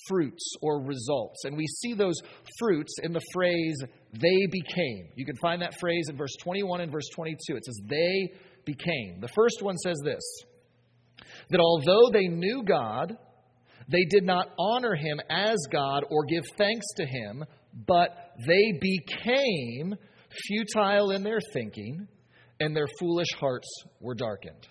fruits 0.06 0.54
or 0.62 0.82
results. 0.82 1.44
And 1.44 1.56
we 1.56 1.66
see 1.66 1.94
those 1.94 2.20
fruits 2.58 2.94
in 3.02 3.12
the 3.12 3.20
phrase, 3.32 3.76
they 4.12 4.46
became. 4.50 5.08
You 5.16 5.26
can 5.26 5.36
find 5.36 5.62
that 5.62 5.78
phrase 5.80 6.06
in 6.08 6.16
verse 6.16 6.34
21 6.40 6.80
and 6.80 6.92
verse 6.92 7.08
22. 7.14 7.56
It 7.56 7.64
says, 7.64 7.80
they 7.88 8.34
became. 8.64 9.20
The 9.20 9.28
first 9.34 9.62
one 9.62 9.76
says 9.78 10.00
this 10.04 10.22
that 11.50 11.60
although 11.60 12.10
they 12.12 12.28
knew 12.28 12.62
God, 12.62 13.16
they 13.88 14.04
did 14.08 14.24
not 14.24 14.48
honor 14.58 14.94
him 14.94 15.20
as 15.28 15.56
God 15.70 16.04
or 16.08 16.24
give 16.24 16.44
thanks 16.56 16.86
to 16.96 17.04
him, 17.04 17.44
but 17.86 18.32
they 18.46 18.78
became 18.80 19.94
futile 20.46 21.10
in 21.10 21.22
their 21.22 21.40
thinking, 21.52 22.08
and 22.60 22.74
their 22.74 22.86
foolish 22.98 23.32
hearts 23.38 23.68
were 24.00 24.14
darkened. 24.14 24.68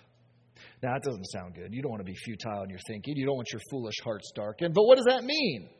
Now, 0.84 0.92
that 0.92 1.02
doesn't 1.02 1.24
sound 1.32 1.54
good. 1.54 1.72
You 1.72 1.80
don't 1.80 1.90
want 1.90 2.04
to 2.04 2.12
be 2.12 2.14
futile 2.14 2.62
in 2.62 2.68
your 2.68 2.78
thinking. 2.86 3.16
You 3.16 3.24
don't 3.24 3.36
want 3.36 3.48
your 3.50 3.62
foolish 3.70 3.94
hearts 4.04 4.30
darkened. 4.36 4.74
But 4.74 4.84
what 4.84 4.96
does 4.96 5.06
that 5.08 5.24
mean? 5.24 5.70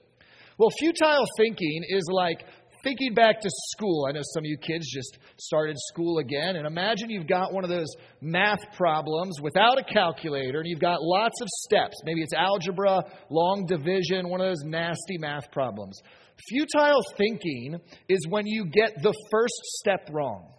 Well, 0.56 0.70
futile 0.80 1.26
thinking 1.36 1.84
is 1.90 2.04
like 2.10 2.42
thinking 2.82 3.12
back 3.12 3.42
to 3.42 3.50
school. 3.74 4.06
I 4.08 4.12
know 4.12 4.22
some 4.32 4.40
of 4.40 4.46
you 4.46 4.56
kids 4.56 4.90
just 4.90 5.18
started 5.36 5.76
school 5.78 6.20
again. 6.20 6.56
And 6.56 6.66
imagine 6.66 7.10
you've 7.10 7.26
got 7.26 7.52
one 7.52 7.64
of 7.64 7.70
those 7.70 7.88
math 8.22 8.60
problems 8.78 9.42
without 9.42 9.78
a 9.78 9.84
calculator 9.84 10.60
and 10.60 10.66
you've 10.66 10.80
got 10.80 11.02
lots 11.02 11.38
of 11.42 11.48
steps. 11.48 11.96
Maybe 12.04 12.22
it's 12.22 12.32
algebra, 12.32 13.02
long 13.28 13.66
division, 13.66 14.30
one 14.30 14.40
of 14.40 14.46
those 14.46 14.64
nasty 14.64 15.18
math 15.18 15.52
problems. 15.52 16.00
Futile 16.48 17.02
thinking 17.18 17.78
is 18.08 18.26
when 18.30 18.46
you 18.46 18.64
get 18.72 19.02
the 19.02 19.12
first 19.30 19.60
step 19.80 20.08
wrong. 20.10 20.50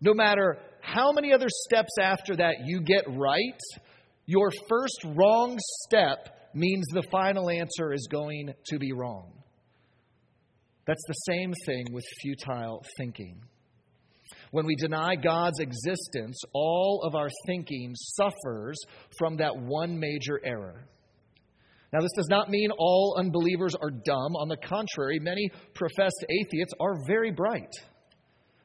No 0.00 0.14
matter 0.14 0.58
how 0.82 1.12
many 1.12 1.32
other 1.32 1.48
steps 1.48 1.92
after 2.00 2.36
that 2.36 2.56
you 2.64 2.80
get 2.80 3.04
right, 3.08 3.60
your 4.26 4.50
first 4.68 5.04
wrong 5.04 5.58
step 5.84 6.50
means 6.54 6.86
the 6.92 7.02
final 7.10 7.50
answer 7.50 7.92
is 7.92 8.08
going 8.10 8.52
to 8.66 8.78
be 8.78 8.92
wrong. 8.92 9.32
That's 10.86 11.04
the 11.06 11.14
same 11.28 11.52
thing 11.66 11.86
with 11.92 12.04
futile 12.20 12.84
thinking. 12.96 13.40
When 14.50 14.66
we 14.66 14.74
deny 14.74 15.14
God's 15.14 15.60
existence, 15.60 16.40
all 16.52 17.02
of 17.04 17.14
our 17.14 17.28
thinking 17.46 17.94
suffers 17.94 18.80
from 19.16 19.36
that 19.36 19.56
one 19.56 20.00
major 20.00 20.40
error. 20.44 20.88
Now, 21.92 22.00
this 22.00 22.12
does 22.16 22.28
not 22.28 22.48
mean 22.48 22.70
all 22.78 23.16
unbelievers 23.18 23.74
are 23.80 23.90
dumb. 23.90 24.36
On 24.36 24.48
the 24.48 24.56
contrary, 24.56 25.18
many 25.20 25.50
professed 25.74 26.24
atheists 26.28 26.74
are 26.80 27.04
very 27.06 27.32
bright 27.32 27.70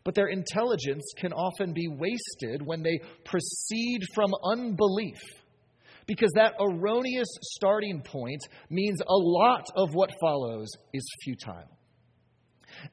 but 0.05 0.15
their 0.15 0.27
intelligence 0.27 1.03
can 1.17 1.33
often 1.33 1.73
be 1.73 1.89
wasted 1.89 2.65
when 2.65 2.83
they 2.83 2.99
proceed 3.25 3.99
from 4.13 4.31
unbelief. 4.45 5.19
Because 6.07 6.31
that 6.35 6.53
erroneous 6.59 7.27
starting 7.41 8.01
point 8.01 8.41
means 8.69 9.01
a 9.01 9.05
lot 9.09 9.65
of 9.75 9.89
what 9.93 10.11
follows 10.21 10.67
is 10.93 11.03
futile. 11.23 11.67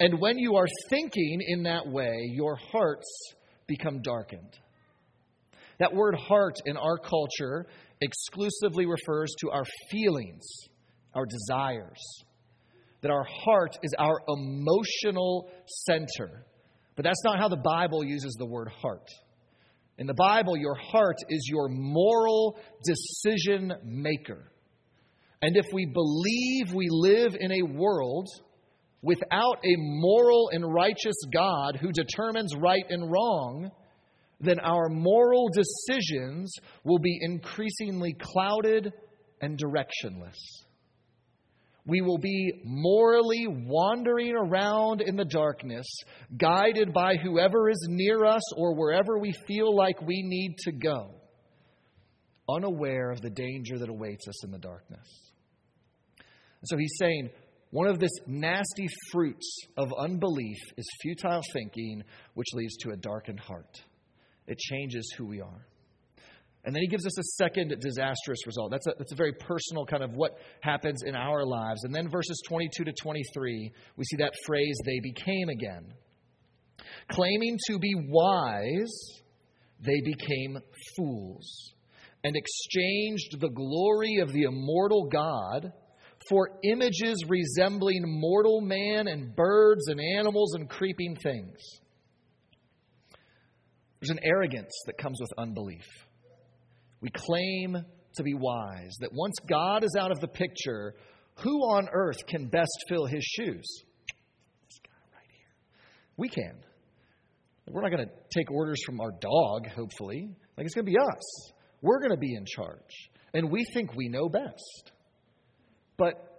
And 0.00 0.18
when 0.18 0.38
you 0.38 0.56
are 0.56 0.66
thinking 0.88 1.40
in 1.46 1.64
that 1.64 1.86
way, 1.86 2.30
your 2.32 2.56
hearts 2.56 3.06
become 3.66 4.00
darkened. 4.00 4.58
That 5.78 5.94
word 5.94 6.14
heart 6.14 6.56
in 6.64 6.78
our 6.78 6.96
culture 6.96 7.66
exclusively 8.00 8.86
refers 8.86 9.34
to 9.40 9.50
our 9.50 9.64
feelings, 9.90 10.46
our 11.14 11.26
desires. 11.26 12.00
That 13.02 13.10
our 13.10 13.26
heart 13.44 13.76
is 13.82 13.94
our 13.98 14.18
emotional 14.28 15.50
center. 15.66 16.46
But 16.96 17.04
that's 17.04 17.24
not 17.24 17.38
how 17.38 17.48
the 17.48 17.56
Bible 17.56 18.04
uses 18.04 18.34
the 18.38 18.46
word 18.46 18.68
heart. 18.68 19.08
In 19.98 20.06
the 20.06 20.14
Bible, 20.14 20.56
your 20.56 20.74
heart 20.74 21.16
is 21.28 21.48
your 21.50 21.68
moral 21.68 22.58
decision 22.84 23.72
maker. 23.84 24.50
And 25.40 25.56
if 25.56 25.66
we 25.72 25.86
believe 25.86 26.72
we 26.74 26.88
live 26.90 27.36
in 27.38 27.52
a 27.52 27.62
world 27.62 28.28
without 29.02 29.58
a 29.64 29.76
moral 29.76 30.50
and 30.52 30.72
righteous 30.72 31.16
God 31.32 31.78
who 31.80 31.90
determines 31.92 32.54
right 32.56 32.84
and 32.88 33.10
wrong, 33.10 33.70
then 34.40 34.60
our 34.60 34.88
moral 34.88 35.50
decisions 35.52 36.54
will 36.84 36.98
be 36.98 37.18
increasingly 37.20 38.14
clouded 38.20 38.92
and 39.40 39.58
directionless. 39.58 40.38
We 41.84 42.00
will 42.00 42.18
be 42.18 42.62
morally 42.64 43.46
wandering 43.48 44.36
around 44.36 45.00
in 45.00 45.16
the 45.16 45.24
darkness, 45.24 45.86
guided 46.36 46.92
by 46.92 47.16
whoever 47.16 47.68
is 47.68 47.86
near 47.88 48.24
us 48.24 48.42
or 48.56 48.74
wherever 48.74 49.18
we 49.18 49.32
feel 49.48 49.74
like 49.74 50.00
we 50.00 50.22
need 50.22 50.56
to 50.64 50.72
go, 50.72 51.10
unaware 52.48 53.10
of 53.10 53.20
the 53.20 53.30
danger 53.30 53.78
that 53.78 53.88
awaits 53.88 54.28
us 54.28 54.44
in 54.44 54.52
the 54.52 54.58
darkness. 54.58 55.06
So 56.64 56.76
he's 56.76 56.94
saying 57.00 57.30
one 57.70 57.88
of 57.88 57.98
this 57.98 58.12
nasty 58.26 58.86
fruits 59.10 59.66
of 59.76 59.88
unbelief 59.98 60.58
is 60.76 60.86
futile 61.00 61.42
thinking, 61.52 62.04
which 62.34 62.48
leads 62.52 62.76
to 62.82 62.90
a 62.90 62.96
darkened 62.96 63.40
heart. 63.40 63.82
It 64.46 64.58
changes 64.58 65.12
who 65.16 65.26
we 65.26 65.40
are. 65.40 65.66
And 66.64 66.74
then 66.74 66.82
he 66.82 66.88
gives 66.88 67.06
us 67.06 67.18
a 67.18 67.22
second 67.44 67.74
disastrous 67.80 68.46
result. 68.46 68.70
That's 68.70 68.86
a, 68.86 68.92
that's 68.96 69.12
a 69.12 69.16
very 69.16 69.32
personal 69.32 69.84
kind 69.84 70.04
of 70.04 70.12
what 70.14 70.38
happens 70.60 71.02
in 71.04 71.16
our 71.16 71.44
lives. 71.44 71.82
And 71.82 71.92
then 71.92 72.08
verses 72.08 72.40
22 72.46 72.84
to 72.84 72.92
23, 72.92 73.72
we 73.96 74.04
see 74.04 74.16
that 74.18 74.32
phrase, 74.46 74.76
they 74.84 75.00
became 75.00 75.48
again. 75.48 75.92
Claiming 77.10 77.58
to 77.68 77.78
be 77.78 77.94
wise, 78.08 78.94
they 79.80 80.00
became 80.04 80.58
fools 80.96 81.74
and 82.22 82.36
exchanged 82.36 83.40
the 83.40 83.50
glory 83.50 84.18
of 84.18 84.32
the 84.32 84.44
immortal 84.44 85.08
God 85.08 85.72
for 86.28 86.50
images 86.62 87.24
resembling 87.28 88.04
mortal 88.06 88.60
man 88.60 89.08
and 89.08 89.34
birds 89.34 89.88
and 89.88 90.00
animals 90.18 90.54
and 90.54 90.70
creeping 90.70 91.16
things. 91.16 91.58
There's 94.00 94.10
an 94.10 94.20
arrogance 94.22 94.72
that 94.86 94.98
comes 94.98 95.18
with 95.20 95.30
unbelief. 95.36 95.86
We 97.02 97.10
claim 97.10 97.76
to 98.14 98.22
be 98.22 98.32
wise, 98.32 98.92
that 99.00 99.12
once 99.12 99.34
God 99.48 99.84
is 99.84 99.94
out 99.98 100.10
of 100.10 100.20
the 100.20 100.28
picture, 100.28 100.94
who 101.36 101.60
on 101.60 101.88
earth 101.92 102.26
can 102.26 102.48
best 102.48 102.72
fill 102.88 103.06
his 103.06 103.24
shoes? 103.24 103.82
This 104.68 104.80
guy 104.84 104.92
right 105.12 105.26
here. 105.28 105.52
We 106.16 106.28
can. 106.28 106.62
We're 107.68 107.82
not 107.82 107.90
going 107.90 108.06
to 108.06 108.12
take 108.36 108.50
orders 108.50 108.82
from 108.84 109.00
our 109.00 109.12
dog, 109.12 109.66
hopefully. 109.68 110.30
Like 110.56 110.66
it's 110.66 110.74
going 110.74 110.84
to 110.84 110.90
be 110.90 110.98
us. 110.98 111.52
We're 111.80 111.98
going 111.98 112.10
to 112.10 112.18
be 112.18 112.34
in 112.34 112.44
charge. 112.46 113.10
And 113.34 113.50
we 113.50 113.64
think 113.72 113.94
we 113.94 114.08
know 114.08 114.28
best. 114.28 114.92
But 115.96 116.32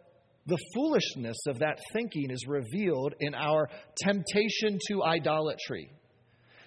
the 0.45 0.57
foolishness 0.75 1.37
of 1.47 1.59
that 1.59 1.79
thinking 1.91 2.29
is 2.29 2.45
revealed 2.47 3.15
in 3.19 3.33
our 3.33 3.69
temptation 3.97 4.77
to 4.89 5.03
idolatry. 5.03 5.91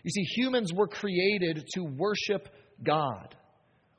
You 0.03 0.11
see, 0.11 0.23
humans 0.23 0.73
were 0.75 0.89
created 0.89 1.65
to 1.75 1.83
worship 1.83 2.49
God. 2.83 3.35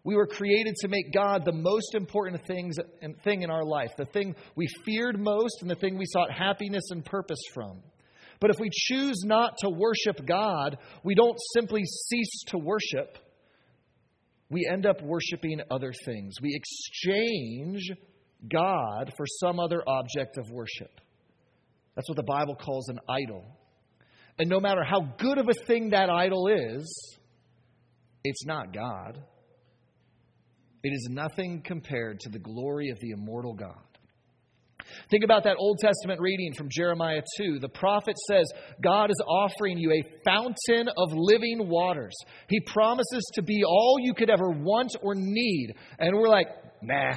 We 0.08 0.16
were 0.16 0.26
created 0.26 0.74
to 0.78 0.88
make 0.88 1.12
God 1.12 1.44
the 1.44 1.52
most 1.52 1.94
important 1.94 2.48
things, 2.48 2.78
thing 3.26 3.42
in 3.42 3.50
our 3.50 3.66
life, 3.66 3.92
the 3.98 4.06
thing 4.06 4.38
we 4.56 4.66
feared 4.86 5.20
most 5.20 5.58
and 5.60 5.70
the 5.70 5.76
thing 5.76 5.98
we 5.98 6.06
sought 6.06 6.32
happiness 6.32 6.92
and 6.92 7.04
purpose 7.04 7.42
from. 7.54 7.82
But 8.40 8.50
if 8.50 8.56
we 8.58 8.70
choose 8.72 9.24
not 9.26 9.58
to 9.58 9.70
worship 9.70 10.26
God, 10.26 10.78
we 11.04 11.14
don't 11.14 11.38
simply 11.54 11.84
cease 11.84 12.44
to 12.48 12.58
worship. 12.58 13.18
We 14.50 14.66
end 14.72 14.86
up 14.86 15.02
worshiping 15.02 15.60
other 15.70 15.92
things. 16.06 16.36
We 16.42 16.56
exchange 16.56 17.92
God 18.50 19.12
for 19.18 19.26
some 19.42 19.60
other 19.60 19.84
object 19.86 20.38
of 20.38 20.50
worship. 20.50 21.02
That's 21.96 22.08
what 22.08 22.16
the 22.16 22.24
Bible 22.24 22.56
calls 22.56 22.88
an 22.88 23.00
idol. 23.10 23.44
And 24.40 24.48
no 24.50 24.62
matter 24.62 24.86
how 24.86 25.02
good 25.18 25.38
of 25.38 25.50
a 25.50 25.66
thing 25.66 25.90
that 25.90 26.10
idol 26.10 26.48
is, 26.48 27.18
it's 28.24 28.46
not 28.46 28.74
God. 28.74 29.22
It 30.88 30.94
is 30.94 31.10
nothing 31.12 31.62
compared 31.66 32.22
to 32.22 32.30
the 32.30 32.40
glory 32.40 32.88
of 32.92 33.00
the 33.02 33.10
immortal 33.10 33.54
God. 33.54 33.76
Think 35.12 35.26
about 35.26 35.44
that 35.44 35.58
Old 35.60 35.80
Testament 35.80 36.22
reading 36.22 36.54
from 36.54 36.70
Jeremiah 36.72 37.22
2. 37.40 37.60
The 37.60 37.68
prophet 37.68 38.16
says, 38.30 38.50
God 38.82 39.10
is 39.10 39.22
offering 39.28 39.78
you 39.78 39.92
a 39.92 40.22
fountain 40.24 40.88
of 40.88 41.10
living 41.12 41.68
waters. 41.68 42.16
He 42.48 42.62
promises 42.62 43.30
to 43.34 43.42
be 43.42 43.66
all 43.66 43.98
you 44.00 44.14
could 44.14 44.30
ever 44.30 44.50
want 44.50 44.92
or 45.02 45.14
need. 45.14 45.76
And 46.00 46.16
we're 46.16 46.30
like, 46.30 46.48
nah, 46.82 47.16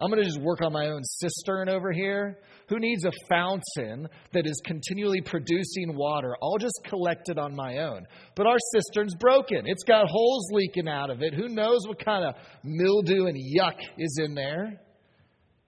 I'm 0.00 0.10
going 0.10 0.22
to 0.22 0.28
just 0.28 0.40
work 0.40 0.62
on 0.62 0.72
my 0.72 0.86
own 0.88 1.02
cistern 1.02 1.68
over 1.68 1.90
here. 1.90 2.38
Who 2.68 2.78
needs 2.78 3.04
a 3.04 3.10
fountain 3.28 4.08
that 4.32 4.46
is 4.46 4.60
continually 4.64 5.20
producing 5.20 5.96
water? 5.96 6.36
I'll 6.40 6.58
just 6.58 6.80
collect 6.84 7.28
it 7.30 7.38
on 7.38 7.56
my 7.56 7.78
own. 7.78 8.06
But 8.36 8.46
our 8.46 8.58
cistern's 8.72 9.16
broken. 9.16 9.62
It's 9.66 9.82
got 9.82 10.06
holes 10.08 10.50
leaking 10.52 10.86
out 10.86 11.10
of 11.10 11.22
it. 11.22 11.34
Who 11.34 11.48
knows 11.48 11.80
what 11.88 12.04
kind 12.04 12.24
of 12.24 12.34
mildew 12.62 13.26
and 13.26 13.36
yuck 13.36 13.80
is 13.98 14.20
in 14.24 14.34
there? 14.34 14.80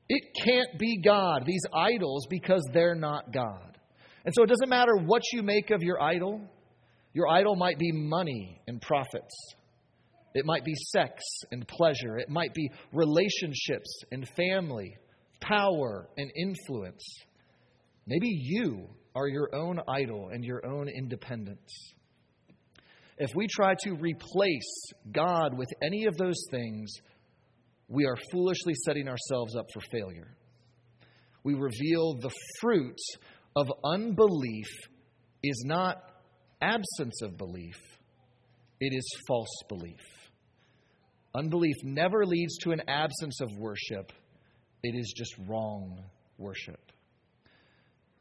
It 0.08 0.22
can't 0.44 0.78
be 0.78 1.00
God, 1.02 1.44
these 1.44 1.62
idols, 1.72 2.26
because 2.30 2.62
they're 2.72 2.94
not 2.94 3.32
God. 3.32 3.78
And 4.24 4.34
so 4.34 4.44
it 4.44 4.48
doesn't 4.48 4.68
matter 4.68 4.94
what 4.96 5.22
you 5.32 5.42
make 5.42 5.70
of 5.70 5.82
your 5.82 6.00
idol. 6.00 6.40
Your 7.14 7.28
idol 7.28 7.56
might 7.56 7.78
be 7.78 7.90
money 7.92 8.60
and 8.68 8.80
profits. 8.80 9.34
It 10.34 10.44
might 10.46 10.64
be 10.64 10.74
sex 10.92 11.22
and 11.50 11.66
pleasure. 11.66 12.18
It 12.18 12.28
might 12.28 12.54
be 12.54 12.70
relationships 12.92 14.02
and 14.12 14.28
family, 14.36 14.96
power 15.40 16.08
and 16.16 16.30
influence. 16.36 17.02
Maybe 18.06 18.28
you 18.28 18.88
are 19.14 19.28
your 19.28 19.54
own 19.54 19.80
idol 19.88 20.30
and 20.32 20.44
your 20.44 20.64
own 20.64 20.88
independence. 20.88 21.92
If 23.18 23.30
we 23.34 23.46
try 23.48 23.74
to 23.84 23.94
replace 23.94 24.92
God 25.12 25.56
with 25.56 25.68
any 25.82 26.06
of 26.06 26.16
those 26.16 26.42
things, 26.50 26.90
we 27.88 28.06
are 28.06 28.16
foolishly 28.30 28.74
setting 28.86 29.08
ourselves 29.08 29.56
up 29.56 29.66
for 29.74 29.80
failure. 29.90 30.36
We 31.42 31.54
reveal 31.54 32.14
the 32.14 32.30
fruit 32.60 32.98
of 33.56 33.70
unbelief 33.84 34.68
is 35.42 35.64
not 35.66 35.96
absence 36.62 37.20
of 37.22 37.36
belief, 37.36 37.76
it 38.78 38.94
is 38.94 39.06
false 39.26 39.62
belief. 39.68 40.19
Unbelief 41.34 41.76
never 41.84 42.26
leads 42.26 42.58
to 42.58 42.72
an 42.72 42.82
absence 42.88 43.40
of 43.40 43.50
worship, 43.56 44.12
it 44.82 44.94
is 44.96 45.12
just 45.16 45.34
wrong 45.46 46.02
worship. 46.38 46.80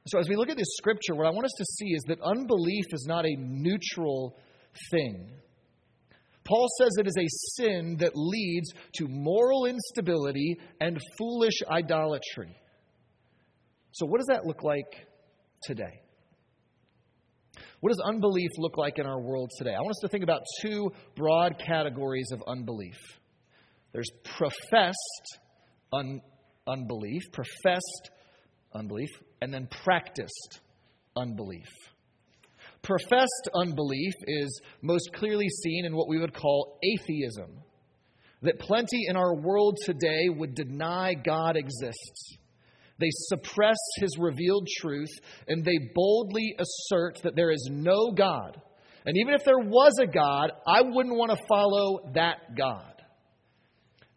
So, 0.07 0.19
as 0.19 0.29
we 0.29 0.35
look 0.35 0.49
at 0.49 0.57
this 0.57 0.75
scripture, 0.77 1.15
what 1.15 1.27
I 1.27 1.31
want 1.31 1.45
us 1.45 1.53
to 1.57 1.65
see 1.65 1.89
is 1.89 2.03
that 2.07 2.19
unbelief 2.21 2.85
is 2.91 3.05
not 3.07 3.25
a 3.25 3.35
neutral 3.37 4.37
thing. 4.91 5.29
Paul 6.45 6.67
says 6.79 6.89
it 6.97 7.07
is 7.07 7.17
a 7.17 7.61
sin 7.61 7.97
that 7.99 8.13
leads 8.15 8.71
to 8.95 9.07
moral 9.07 9.65
instability 9.65 10.57
and 10.81 10.97
foolish 11.17 11.61
idolatry. 11.69 12.55
So, 13.91 14.05
what 14.05 14.17
does 14.19 14.27
that 14.27 14.45
look 14.45 14.63
like 14.63 15.07
today? 15.63 16.01
What 17.79 17.89
does 17.89 18.01
unbelief 18.05 18.49
look 18.57 18.77
like 18.77 18.99
in 18.99 19.05
our 19.05 19.19
world 19.19 19.49
today? 19.57 19.73
I 19.73 19.79
want 19.79 19.91
us 19.91 20.01
to 20.01 20.09
think 20.09 20.23
about 20.23 20.41
two 20.61 20.91
broad 21.15 21.57
categories 21.65 22.29
of 22.31 22.43
unbelief 22.47 22.97
there's 23.91 24.11
professed 24.23 25.39
un- 25.91 26.21
unbelief, 26.67 27.23
professed 27.31 28.11
unbelief, 28.73 29.09
and 29.41 29.53
then 29.53 29.67
practiced 29.83 30.59
unbelief. 31.15 31.67
Professed 32.81 33.49
unbelief 33.55 34.13
is 34.27 34.61
most 34.81 35.11
clearly 35.13 35.47
seen 35.49 35.85
in 35.85 35.95
what 35.95 36.07
we 36.07 36.19
would 36.19 36.33
call 36.33 36.79
atheism. 36.83 37.61
That 38.41 38.59
plenty 38.59 39.05
in 39.07 39.17
our 39.17 39.35
world 39.35 39.77
today 39.83 40.29
would 40.29 40.55
deny 40.55 41.13
God 41.13 41.57
exists. 41.57 42.37
They 42.99 43.09
suppress 43.11 43.77
his 43.97 44.17
revealed 44.19 44.67
truth 44.79 45.11
and 45.47 45.63
they 45.63 45.77
boldly 45.95 46.55
assert 46.59 47.21
that 47.23 47.35
there 47.35 47.51
is 47.51 47.69
no 47.71 48.11
God. 48.11 48.61
And 49.05 49.17
even 49.17 49.33
if 49.33 49.43
there 49.45 49.59
was 49.59 49.97
a 50.01 50.07
God, 50.07 50.51
I 50.67 50.81
wouldn't 50.81 51.15
want 51.15 51.31
to 51.31 51.45
follow 51.47 52.11
that 52.13 52.55
God. 52.57 53.01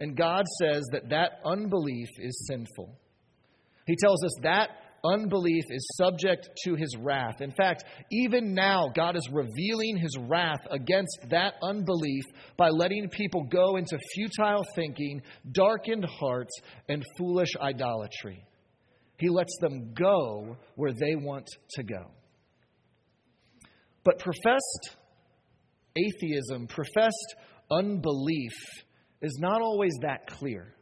And 0.00 0.16
God 0.16 0.44
says 0.60 0.82
that 0.92 1.10
that 1.10 1.40
unbelief 1.44 2.08
is 2.18 2.46
sinful. 2.48 2.98
He 3.86 3.96
tells 3.96 4.24
us 4.24 4.34
that 4.42 4.70
unbelief 5.04 5.64
is 5.70 5.88
subject 5.96 6.48
to 6.64 6.74
his 6.74 6.96
wrath. 6.98 7.40
In 7.40 7.50
fact, 7.52 7.84
even 8.10 8.54
now, 8.54 8.88
God 8.94 9.16
is 9.16 9.28
revealing 9.32 9.96
his 9.96 10.16
wrath 10.18 10.60
against 10.70 11.18
that 11.30 11.54
unbelief 11.62 12.24
by 12.56 12.68
letting 12.68 13.08
people 13.08 13.44
go 13.44 13.76
into 13.76 13.98
futile 14.14 14.64
thinking, 14.74 15.22
darkened 15.52 16.04
hearts, 16.04 16.52
and 16.88 17.02
foolish 17.18 17.50
idolatry. 17.60 18.44
He 19.22 19.28
lets 19.28 19.56
them 19.60 19.94
go 19.94 20.56
where 20.74 20.92
they 20.92 21.14
want 21.14 21.46
to 21.76 21.84
go. 21.84 22.10
But 24.02 24.18
professed 24.18 24.96
atheism, 25.94 26.66
professed 26.66 27.36
unbelief, 27.70 28.50
is 29.20 29.38
not 29.40 29.62
always 29.62 29.92
that 30.02 30.26
clear. 30.26 30.74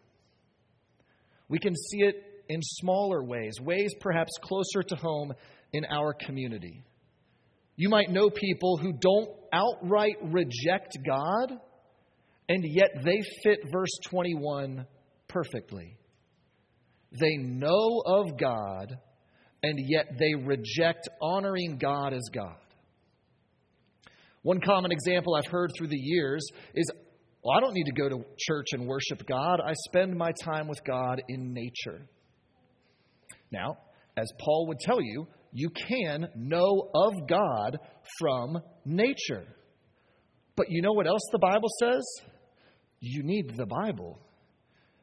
We 1.51 1.59
can 1.59 1.75
see 1.75 1.99
it 1.99 2.15
in 2.49 2.63
smaller 2.63 3.23
ways, 3.23 3.61
ways 3.61 3.93
perhaps 4.01 4.31
closer 4.41 4.83
to 4.89 4.97
home 4.97 5.35
in 5.75 5.85
our 5.85 6.15
community. 6.15 6.83
You 7.77 7.91
might 7.91 8.09
know 8.09 8.31
people 8.31 8.79
who 8.79 8.95
don't 8.95 9.29
outright 9.53 10.17
reject 10.23 10.97
God, 11.07 11.61
and 12.49 12.65
yet 12.65 13.05
they 13.05 13.21
fit 13.43 13.59
verse 13.71 13.99
21 14.09 14.87
perfectly. 15.29 15.99
They 17.13 17.37
know 17.37 18.03
of 18.07 18.39
God, 18.39 18.97
and 19.63 19.79
yet 19.89 20.07
they 20.19 20.35
reject 20.35 21.09
honoring 21.21 21.79
God 21.79 22.13
as 22.13 22.23
God. 22.33 22.57
One 24.43 24.61
common 24.61 24.93
example 24.93 25.35
I've 25.35 25.51
heard 25.51 25.71
through 25.77 25.89
the 25.89 25.99
years 25.99 26.43
is 26.75 26.91
well, 27.43 27.57
I 27.57 27.61
don't 27.61 27.75
need 27.75 27.85
to 27.85 27.93
go 27.93 28.09
to 28.09 28.25
church 28.39 28.67
and 28.73 28.87
worship 28.87 29.27
God. 29.27 29.61
I 29.65 29.73
spend 29.89 30.15
my 30.15 30.33
time 30.45 30.69
with 30.69 30.85
God 30.85 31.23
in 31.29 31.55
nature. 31.55 32.07
Now, 33.51 33.79
as 34.17 34.31
Paul 34.39 34.67
would 34.69 34.79
tell 34.79 35.01
you, 35.01 35.27
you 35.53 35.71
can 35.71 36.29
know 36.37 36.91
of 36.95 37.13
God 37.27 37.79
from 38.19 38.59
nature. 38.85 39.45
But 40.55 40.67
you 40.69 40.83
know 40.83 40.93
what 40.93 41.07
else 41.07 41.23
the 41.33 41.39
Bible 41.39 41.69
says? 41.81 42.05
You 43.01 43.23
need 43.23 43.57
the 43.57 43.67
Bible. 43.67 44.21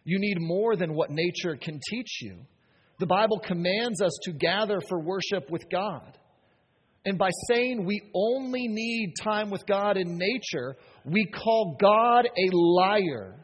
You 0.07 0.19
need 0.19 0.37
more 0.39 0.77
than 0.77 0.93
what 0.93 1.09
nature 1.11 1.57
can 1.57 1.81
teach 1.89 2.21
you. 2.21 2.37
The 2.97 3.05
Bible 3.05 3.39
commands 3.39 4.01
us 4.01 4.17
to 4.23 4.31
gather 4.31 4.79
for 4.87 5.01
worship 5.01 5.51
with 5.51 5.69
God. 5.69 6.17
And 7.03 7.17
by 7.17 7.29
saying 7.49 7.85
we 7.85 8.01
only 8.15 8.69
need 8.69 9.15
time 9.21 9.49
with 9.49 9.65
God 9.67 9.97
in 9.97 10.17
nature, 10.17 10.77
we 11.03 11.25
call 11.25 11.75
God 11.77 12.25
a 12.25 12.55
liar, 12.55 13.35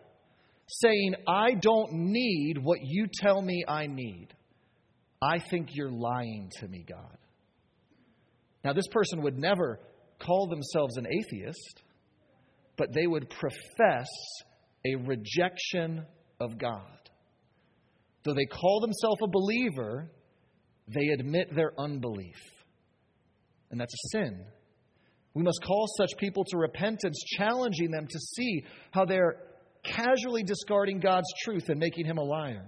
saying, 0.68 1.16
I 1.28 1.56
don't 1.56 1.92
need 1.92 2.60
what 2.64 2.80
you 2.82 3.08
tell 3.14 3.42
me 3.42 3.66
I 3.68 3.88
need. 3.88 4.30
I 5.22 5.40
think 5.40 5.68
you're 5.74 5.92
lying 5.92 6.50
to 6.62 6.68
me, 6.70 6.86
God. 6.88 7.18
Now, 8.64 8.72
this 8.72 8.88
person 8.88 9.22
would 9.24 9.38
never 9.38 9.82
call 10.18 10.48
themselves 10.48 10.96
an 10.96 11.08
atheist, 11.08 11.84
but 12.78 12.94
they 12.94 13.06
would 13.06 13.30
profess 13.30 14.08
a 14.86 14.96
rejection 14.96 16.06
of 16.44 16.58
God. 16.58 16.82
Though 18.24 18.34
they 18.34 18.46
call 18.46 18.80
themselves 18.80 19.22
a 19.24 19.28
believer, 19.28 20.10
they 20.88 21.08
admit 21.08 21.56
their 21.56 21.74
unbelief. 21.78 22.38
And 23.72 23.80
that's 23.80 23.94
a 23.94 24.18
sin. 24.18 24.46
We 25.34 25.44
must 25.44 25.62
call 25.66 25.88
such 25.98 26.12
people 26.18 26.44
to 26.46 26.58
repentance, 26.58 27.22
challenging 27.38 27.92
them 27.92 28.08
to 28.08 28.20
see 28.20 28.64
how 28.92 29.06
they're 29.06 29.38
casually 29.84 30.44
discarding 30.44 31.00
God's 31.00 31.28
truth 31.44 31.70
and 31.70 31.80
making 31.80 32.06
him 32.06 32.18
a 32.18 32.24
liar. 32.24 32.66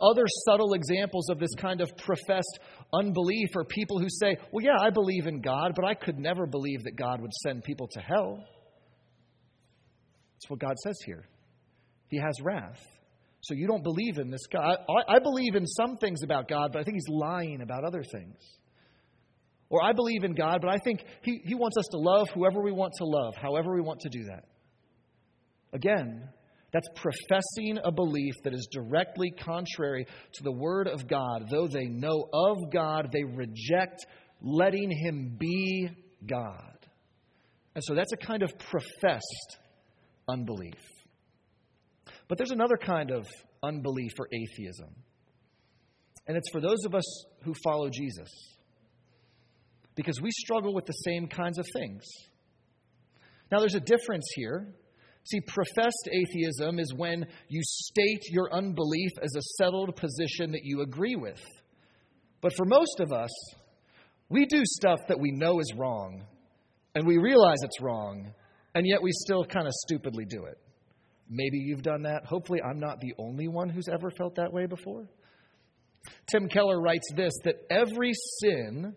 Other 0.00 0.24
subtle 0.46 0.74
examples 0.74 1.28
of 1.28 1.38
this 1.38 1.54
kind 1.58 1.80
of 1.80 1.90
professed 1.98 2.60
unbelief 2.94 3.48
are 3.56 3.64
people 3.64 3.98
who 3.98 4.08
say, 4.08 4.36
Well, 4.52 4.64
yeah, 4.64 4.76
I 4.80 4.90
believe 4.90 5.26
in 5.26 5.40
God, 5.40 5.72
but 5.74 5.84
I 5.84 5.94
could 5.94 6.18
never 6.18 6.46
believe 6.46 6.84
that 6.84 6.96
God 6.96 7.20
would 7.20 7.32
send 7.42 7.64
people 7.64 7.88
to 7.88 8.00
hell. 8.00 8.38
That's 10.34 10.48
what 10.48 10.60
God 10.60 10.76
says 10.84 10.98
here. 11.04 11.24
He 12.08 12.18
has 12.18 12.34
wrath. 12.42 12.80
So 13.40 13.54
you 13.54 13.66
don't 13.66 13.82
believe 13.82 14.18
in 14.18 14.30
this 14.30 14.46
God. 14.52 14.78
I, 15.08 15.18
believe 15.20 15.54
in 15.54 15.66
some 15.66 15.96
things 15.98 16.22
about 16.24 16.48
God, 16.48 16.72
but 16.72 16.80
I 16.80 16.82
think 16.82 16.96
he's 16.96 17.08
lying 17.08 17.60
about 17.60 17.84
other 17.84 18.02
things. 18.02 18.36
Or 19.68 19.82
I 19.82 19.92
believe 19.92 20.24
in 20.24 20.34
God, 20.34 20.60
but 20.62 20.70
I 20.70 20.78
think 20.78 21.04
he, 21.22 21.40
he 21.44 21.54
wants 21.54 21.76
us 21.76 21.86
to 21.92 21.98
love 21.98 22.28
whoever 22.30 22.60
we 22.60 22.72
want 22.72 22.92
to 22.98 23.04
love, 23.04 23.34
however 23.40 23.74
we 23.74 23.80
want 23.80 24.00
to 24.00 24.08
do 24.08 24.24
that. 24.24 24.44
Again, 25.72 26.28
that's 26.72 26.88
professing 26.94 27.78
a 27.84 27.92
belief 27.92 28.34
that 28.44 28.52
is 28.52 28.68
directly 28.70 29.30
contrary 29.30 30.06
to 30.34 30.42
the 30.42 30.52
Word 30.52 30.88
of 30.88 31.06
God. 31.06 31.46
Though 31.50 31.68
they 31.68 31.86
know 31.86 32.28
of 32.32 32.72
God, 32.72 33.10
they 33.12 33.24
reject 33.24 34.04
letting 34.40 34.90
Him 34.90 35.36
be 35.38 35.88
God. 36.26 36.78
And 37.74 37.84
so 37.84 37.94
that's 37.94 38.12
a 38.12 38.16
kind 38.16 38.42
of 38.42 38.50
professed 38.58 39.58
unbelief. 40.28 40.74
But 42.28 42.38
there's 42.38 42.50
another 42.50 42.76
kind 42.76 43.10
of 43.10 43.26
unbelief 43.62 44.12
or 44.18 44.28
atheism. 44.32 44.94
And 46.26 46.36
it's 46.36 46.50
for 46.50 46.60
those 46.60 46.84
of 46.84 46.94
us 46.94 47.24
who 47.44 47.54
follow 47.62 47.88
Jesus. 47.88 48.28
Because 49.94 50.20
we 50.20 50.30
struggle 50.30 50.74
with 50.74 50.86
the 50.86 50.92
same 50.92 51.28
kinds 51.28 51.58
of 51.58 51.66
things. 51.72 52.02
Now, 53.50 53.60
there's 53.60 53.76
a 53.76 53.80
difference 53.80 54.26
here. 54.34 54.74
See, 55.24 55.40
professed 55.40 56.08
atheism 56.12 56.78
is 56.78 56.92
when 56.94 57.26
you 57.48 57.60
state 57.62 58.22
your 58.30 58.52
unbelief 58.52 59.10
as 59.22 59.34
a 59.36 59.42
settled 59.58 59.96
position 59.96 60.52
that 60.52 60.64
you 60.64 60.82
agree 60.82 61.16
with. 61.16 61.40
But 62.40 62.54
for 62.54 62.64
most 62.64 63.00
of 63.00 63.12
us, 63.12 63.30
we 64.28 64.46
do 64.46 64.62
stuff 64.64 65.00
that 65.08 65.20
we 65.20 65.30
know 65.32 65.60
is 65.60 65.72
wrong, 65.76 66.24
and 66.94 67.06
we 67.06 67.18
realize 67.18 67.58
it's 67.62 67.80
wrong, 67.80 68.32
and 68.74 68.86
yet 68.86 69.02
we 69.02 69.10
still 69.12 69.44
kind 69.44 69.66
of 69.66 69.72
stupidly 69.72 70.24
do 70.24 70.44
it. 70.44 70.58
Maybe 71.28 71.58
you've 71.58 71.82
done 71.82 72.02
that. 72.02 72.24
Hopefully, 72.24 72.60
I'm 72.62 72.78
not 72.78 73.00
the 73.00 73.14
only 73.18 73.48
one 73.48 73.68
who's 73.68 73.88
ever 73.88 74.10
felt 74.10 74.36
that 74.36 74.52
way 74.52 74.66
before. 74.66 75.08
Tim 76.30 76.48
Keller 76.48 76.80
writes 76.80 77.06
this 77.14 77.32
that 77.44 77.56
every 77.70 78.12
sin 78.40 78.94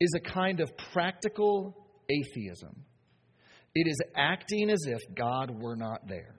is 0.00 0.10
a 0.16 0.20
kind 0.20 0.60
of 0.60 0.70
practical 0.92 1.76
atheism. 2.08 2.84
It 3.74 3.88
is 3.88 3.98
acting 4.16 4.70
as 4.70 4.84
if 4.86 5.00
God 5.14 5.50
were 5.50 5.76
not 5.76 6.06
there. 6.06 6.36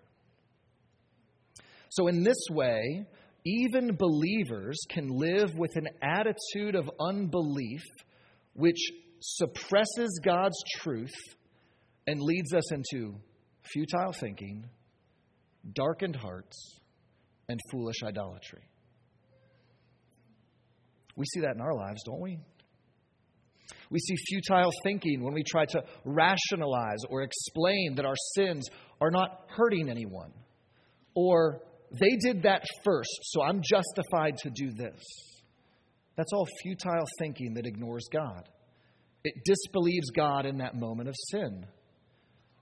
So, 1.90 2.08
in 2.08 2.24
this 2.24 2.48
way, 2.50 3.06
even 3.46 3.96
believers 3.98 4.80
can 4.90 5.10
live 5.10 5.56
with 5.56 5.76
an 5.76 5.90
attitude 6.02 6.76
of 6.76 6.90
unbelief 7.00 7.82
which 8.54 8.92
suppresses 9.20 10.20
God's 10.24 10.58
truth 10.78 11.14
and 12.08 12.22
leads 12.22 12.54
us 12.54 12.72
into 12.72 13.16
futile 13.64 14.14
thinking, 14.14 14.66
darkened 15.72 16.16
hearts, 16.16 16.80
and 17.50 17.60
foolish 17.72 17.98
idolatry. 18.04 18.64
We 21.16 21.26
see 21.26 21.42
that 21.42 21.56
in 21.56 21.62
our 21.62 21.76
lives, 21.76 22.02
don't 22.06 22.22
we? 22.22 22.40
We 23.90 24.00
see 24.00 24.16
futile 24.28 24.72
thinking 24.84 25.24
when 25.24 25.34
we 25.34 25.44
try 25.44 25.66
to 25.66 25.84
rationalize 26.04 27.00
or 27.10 27.22
explain 27.22 27.96
that 27.96 28.06
our 28.06 28.16
sins 28.36 28.68
are 29.00 29.12
not 29.12 29.46
hurting 29.50 29.90
anyone. 29.90 30.34
Or 31.14 31.62
they 31.92 32.18
did 32.20 32.44
that 32.44 32.64
first, 32.84 33.20
so 33.22 33.44
I'm 33.44 33.62
justified 33.62 34.38
to 34.40 34.50
do 34.50 34.72
this. 34.72 35.02
That's 36.16 36.34
all 36.34 36.48
futile 36.64 37.06
thinking 37.20 37.54
that 37.54 37.68
ignores 37.68 38.08
God. 38.12 38.50
It 39.24 39.36
disbelieves 39.46 40.10
God 40.10 40.46
in 40.46 40.58
that 40.58 40.76
moment 40.76 41.10
of 41.10 41.16
sin. 41.32 41.66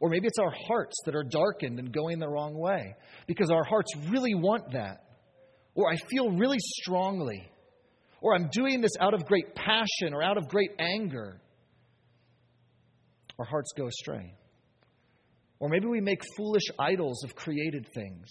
Or 0.01 0.09
maybe 0.09 0.27
it's 0.27 0.39
our 0.39 0.53
hearts 0.67 0.95
that 1.05 1.15
are 1.15 1.23
darkened 1.23 1.79
and 1.79 1.93
going 1.93 2.19
the 2.19 2.27
wrong 2.27 2.57
way 2.57 2.95
because 3.27 3.49
our 3.49 3.63
hearts 3.63 3.91
really 4.09 4.35
want 4.35 4.73
that. 4.73 5.05
Or 5.75 5.89
I 5.89 5.95
feel 5.95 6.31
really 6.31 6.59
strongly 6.59 7.49
or 8.21 8.35
I'm 8.35 8.49
doing 8.51 8.81
this 8.81 8.91
out 8.99 9.15
of 9.15 9.25
great 9.25 9.55
passion 9.55 10.13
or 10.13 10.21
out 10.21 10.37
of 10.37 10.47
great 10.47 10.71
anger, 10.79 11.41
our 13.39 13.45
hearts 13.45 13.71
go 13.75 13.87
astray. 13.87 14.35
Or 15.59 15.69
maybe 15.69 15.87
we 15.87 16.01
make 16.01 16.21
foolish 16.37 16.63
idols 16.79 17.23
of 17.23 17.35
created 17.35 17.87
things. 17.93 18.27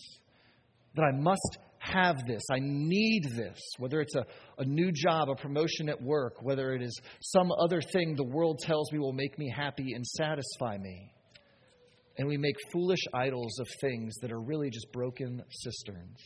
That 0.95 1.03
I 1.03 1.17
must 1.17 1.59
have 1.79 2.17
this, 2.27 2.43
I 2.53 2.59
need 2.61 3.23
this, 3.37 3.59
whether 3.79 4.01
it's 4.01 4.15
a, 4.15 4.27
a 4.59 4.65
new 4.65 4.93
job, 4.93 5.29
a 5.31 5.35
promotion 5.35 5.89
at 5.89 6.01
work, 6.01 6.43
whether 6.43 6.73
it 6.73 6.83
is 6.83 7.01
some 7.21 7.51
other 7.53 7.81
thing 7.81 8.15
the 8.17 8.25
world 8.25 8.59
tells 8.61 8.93
me 8.93 8.99
will 8.99 9.13
make 9.13 9.39
me 9.39 9.53
happy 9.55 9.93
and 9.95 10.07
satisfy 10.07 10.77
me. 10.79 11.11
And 12.17 12.29
we 12.29 12.37
make 12.37 12.57
foolish 12.73 13.01
idols 13.15 13.59
of 13.61 13.67
things 13.81 14.15
that 14.21 14.33
are 14.33 14.41
really 14.41 14.71
just 14.71 14.93
broken 14.93 15.43
cisterns. 15.51 16.19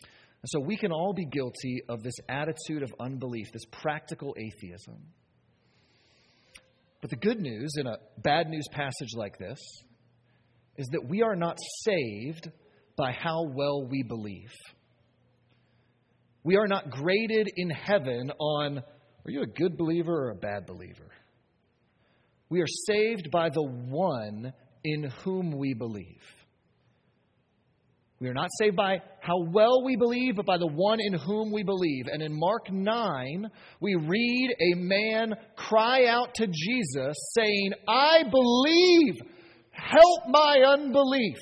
And 0.00 0.48
so 0.50 0.60
we 0.60 0.76
can 0.76 0.92
all 0.92 1.14
be 1.14 1.24
guilty 1.24 1.82
of 1.88 2.02
this 2.02 2.14
attitude 2.28 2.82
of 2.82 2.92
unbelief, 3.00 3.46
this 3.52 3.64
practical 3.70 4.34
atheism. 4.36 4.98
But 7.00 7.10
the 7.10 7.16
good 7.16 7.40
news 7.40 7.74
in 7.78 7.86
a 7.86 7.96
bad 8.18 8.48
news 8.48 8.66
passage 8.70 9.14
like 9.14 9.38
this 9.38 9.58
is 10.76 10.86
that 10.92 11.08
we 11.08 11.22
are 11.22 11.36
not 11.36 11.58
saved 11.84 12.50
by 12.96 13.12
how 13.12 13.44
well 13.54 13.86
we 13.86 14.02
believe. 14.02 14.52
We 16.42 16.56
are 16.56 16.66
not 16.66 16.90
graded 16.90 17.48
in 17.56 17.70
heaven 17.70 18.30
on 18.38 18.78
are 18.78 19.30
you 19.30 19.42
a 19.42 19.46
good 19.46 19.78
believer 19.78 20.26
or 20.26 20.30
a 20.30 20.34
bad 20.34 20.66
believer? 20.66 21.10
We 22.54 22.60
are 22.60 22.68
saved 22.86 23.32
by 23.32 23.48
the 23.48 23.64
one 23.64 24.52
in 24.84 25.10
whom 25.24 25.58
we 25.58 25.74
believe. 25.74 26.22
We 28.20 28.28
are 28.28 28.32
not 28.32 28.48
saved 28.60 28.76
by 28.76 28.98
how 29.20 29.42
well 29.50 29.82
we 29.84 29.96
believe, 29.96 30.36
but 30.36 30.46
by 30.46 30.58
the 30.58 30.68
one 30.68 31.00
in 31.00 31.14
whom 31.14 31.50
we 31.50 31.64
believe. 31.64 32.04
And 32.06 32.22
in 32.22 32.32
Mark 32.32 32.70
9, 32.70 33.50
we 33.80 33.96
read 33.96 34.50
a 34.60 34.76
man 34.76 35.34
cry 35.56 36.06
out 36.06 36.32
to 36.36 36.46
Jesus, 36.46 37.16
saying, 37.36 37.72
I 37.88 38.22
believe, 38.22 39.14
help 39.72 40.20
my 40.28 40.58
unbelief. 40.64 41.38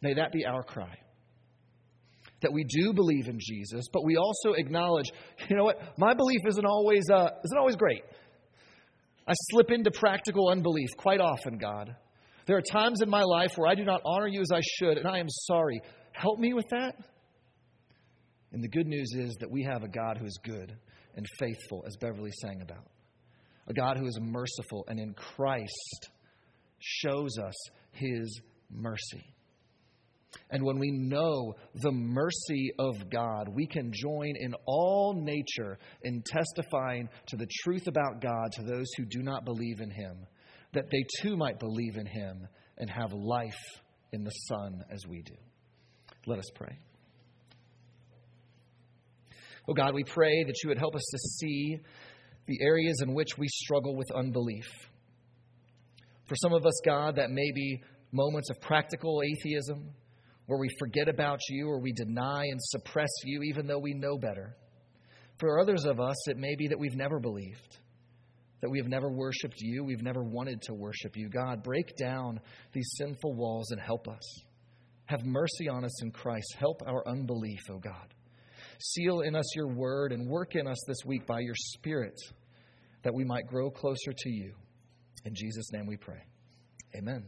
May 0.00 0.14
that 0.14 0.32
be 0.32 0.44
our 0.44 0.64
cry. 0.64 0.98
That 2.40 2.52
we 2.52 2.64
do 2.64 2.92
believe 2.92 3.28
in 3.28 3.38
Jesus, 3.40 3.84
but 3.92 4.04
we 4.04 4.16
also 4.16 4.54
acknowledge, 4.54 5.12
you 5.48 5.56
know 5.56 5.62
what, 5.62 5.78
my 5.98 6.14
belief 6.14 6.40
isn't 6.48 6.66
always, 6.66 7.04
uh, 7.14 7.28
isn't 7.44 7.58
always 7.58 7.76
great. 7.76 8.02
I 9.26 9.32
slip 9.50 9.70
into 9.70 9.90
practical 9.90 10.48
unbelief 10.48 10.88
quite 10.96 11.20
often, 11.20 11.58
God. 11.58 11.94
There 12.46 12.56
are 12.56 12.62
times 12.62 13.00
in 13.02 13.08
my 13.08 13.22
life 13.22 13.52
where 13.56 13.70
I 13.70 13.74
do 13.74 13.84
not 13.84 14.00
honor 14.04 14.26
you 14.26 14.40
as 14.40 14.50
I 14.52 14.60
should, 14.78 14.98
and 14.98 15.06
I 15.06 15.18
am 15.18 15.28
sorry. 15.28 15.80
Help 16.12 16.38
me 16.38 16.54
with 16.54 16.68
that. 16.70 16.96
And 18.52 18.62
the 18.62 18.68
good 18.68 18.86
news 18.86 19.12
is 19.14 19.36
that 19.40 19.50
we 19.50 19.62
have 19.62 19.82
a 19.82 19.88
God 19.88 20.18
who 20.18 20.26
is 20.26 20.38
good 20.44 20.76
and 21.14 21.26
faithful, 21.38 21.84
as 21.86 21.96
Beverly 21.96 22.32
sang 22.40 22.60
about. 22.62 22.90
A 23.68 23.72
God 23.72 23.96
who 23.96 24.06
is 24.06 24.18
merciful 24.20 24.84
and 24.88 24.98
in 24.98 25.14
Christ 25.14 26.10
shows 26.80 27.38
us 27.38 27.54
his 27.92 28.40
mercy. 28.70 29.34
And 30.50 30.64
when 30.64 30.78
we 30.78 30.90
know 30.90 31.54
the 31.74 31.92
mercy 31.92 32.72
of 32.78 33.10
God, 33.10 33.48
we 33.48 33.66
can 33.66 33.92
join 33.92 34.34
in 34.38 34.54
all 34.66 35.14
nature 35.14 35.78
in 36.02 36.22
testifying 36.22 37.08
to 37.28 37.36
the 37.36 37.48
truth 37.62 37.86
about 37.86 38.20
God 38.20 38.52
to 38.52 38.62
those 38.62 38.90
who 38.96 39.04
do 39.04 39.22
not 39.22 39.44
believe 39.44 39.80
in 39.80 39.90
him 39.90 40.26
that 40.72 40.90
they 40.90 41.04
too 41.20 41.36
might 41.36 41.58
believe 41.58 41.96
in 41.96 42.06
him 42.06 42.48
and 42.78 42.88
have 42.90 43.12
life 43.12 43.80
in 44.12 44.24
the 44.24 44.30
Son 44.30 44.82
as 44.90 45.06
we 45.06 45.22
do. 45.22 45.34
Let 46.26 46.38
us 46.38 46.50
pray. 46.54 46.78
Oh 49.68 49.74
God, 49.74 49.94
we 49.94 50.04
pray 50.04 50.44
that 50.44 50.54
you 50.62 50.68
would 50.68 50.78
help 50.78 50.94
us 50.94 51.04
to 51.10 51.18
see 51.18 51.78
the 52.46 52.58
areas 52.62 53.00
in 53.02 53.14
which 53.14 53.38
we 53.38 53.46
struggle 53.48 53.96
with 53.96 54.10
unbelief. 54.10 54.66
For 56.26 56.34
some 56.36 56.52
of 56.52 56.66
us, 56.66 56.80
God, 56.84 57.16
that 57.16 57.30
may 57.30 57.52
be 57.54 57.82
moments 58.10 58.50
of 58.50 58.60
practical 58.60 59.22
atheism 59.22 59.90
where 60.46 60.58
we 60.58 60.68
forget 60.78 61.08
about 61.08 61.40
you 61.48 61.68
or 61.68 61.80
we 61.80 61.92
deny 61.92 62.44
and 62.44 62.60
suppress 62.60 63.10
you 63.24 63.42
even 63.42 63.66
though 63.66 63.78
we 63.78 63.94
know 63.94 64.18
better. 64.18 64.56
For 65.38 65.60
others 65.60 65.84
of 65.84 66.00
us, 66.00 66.28
it 66.28 66.36
may 66.36 66.54
be 66.56 66.68
that 66.68 66.78
we've 66.78 66.96
never 66.96 67.18
believed 67.18 67.78
that 68.62 68.70
we 68.70 68.78
have 68.78 68.88
never 68.88 69.10
worshiped 69.10 69.56
you, 69.58 69.84
we've 69.84 70.02
never 70.02 70.22
wanted 70.22 70.62
to 70.62 70.72
worship 70.72 71.16
you. 71.16 71.28
God, 71.28 71.64
break 71.64 71.96
down 71.96 72.40
these 72.72 72.88
sinful 72.96 73.34
walls 73.34 73.72
and 73.72 73.80
help 73.80 74.08
us. 74.08 74.22
Have 75.06 75.24
mercy 75.24 75.68
on 75.68 75.84
us 75.84 76.02
in 76.02 76.12
Christ. 76.12 76.54
Help 76.58 76.80
our 76.86 77.06
unbelief, 77.06 77.60
O 77.70 77.78
God. 77.78 78.14
Seal 78.78 79.22
in 79.22 79.34
us 79.34 79.56
your 79.56 79.68
word 79.68 80.12
and 80.12 80.28
work 80.28 80.54
in 80.54 80.68
us 80.68 80.78
this 80.86 81.04
week 81.04 81.26
by 81.26 81.40
your 81.40 81.56
Spirit 81.56 82.14
that 83.02 83.12
we 83.12 83.24
might 83.24 83.46
grow 83.48 83.68
closer 83.68 84.12
to 84.16 84.30
you. 84.30 84.54
In 85.24 85.34
Jesus' 85.34 85.72
name 85.72 85.86
we 85.86 85.96
pray. 85.96 86.22
Amen. 86.96 87.24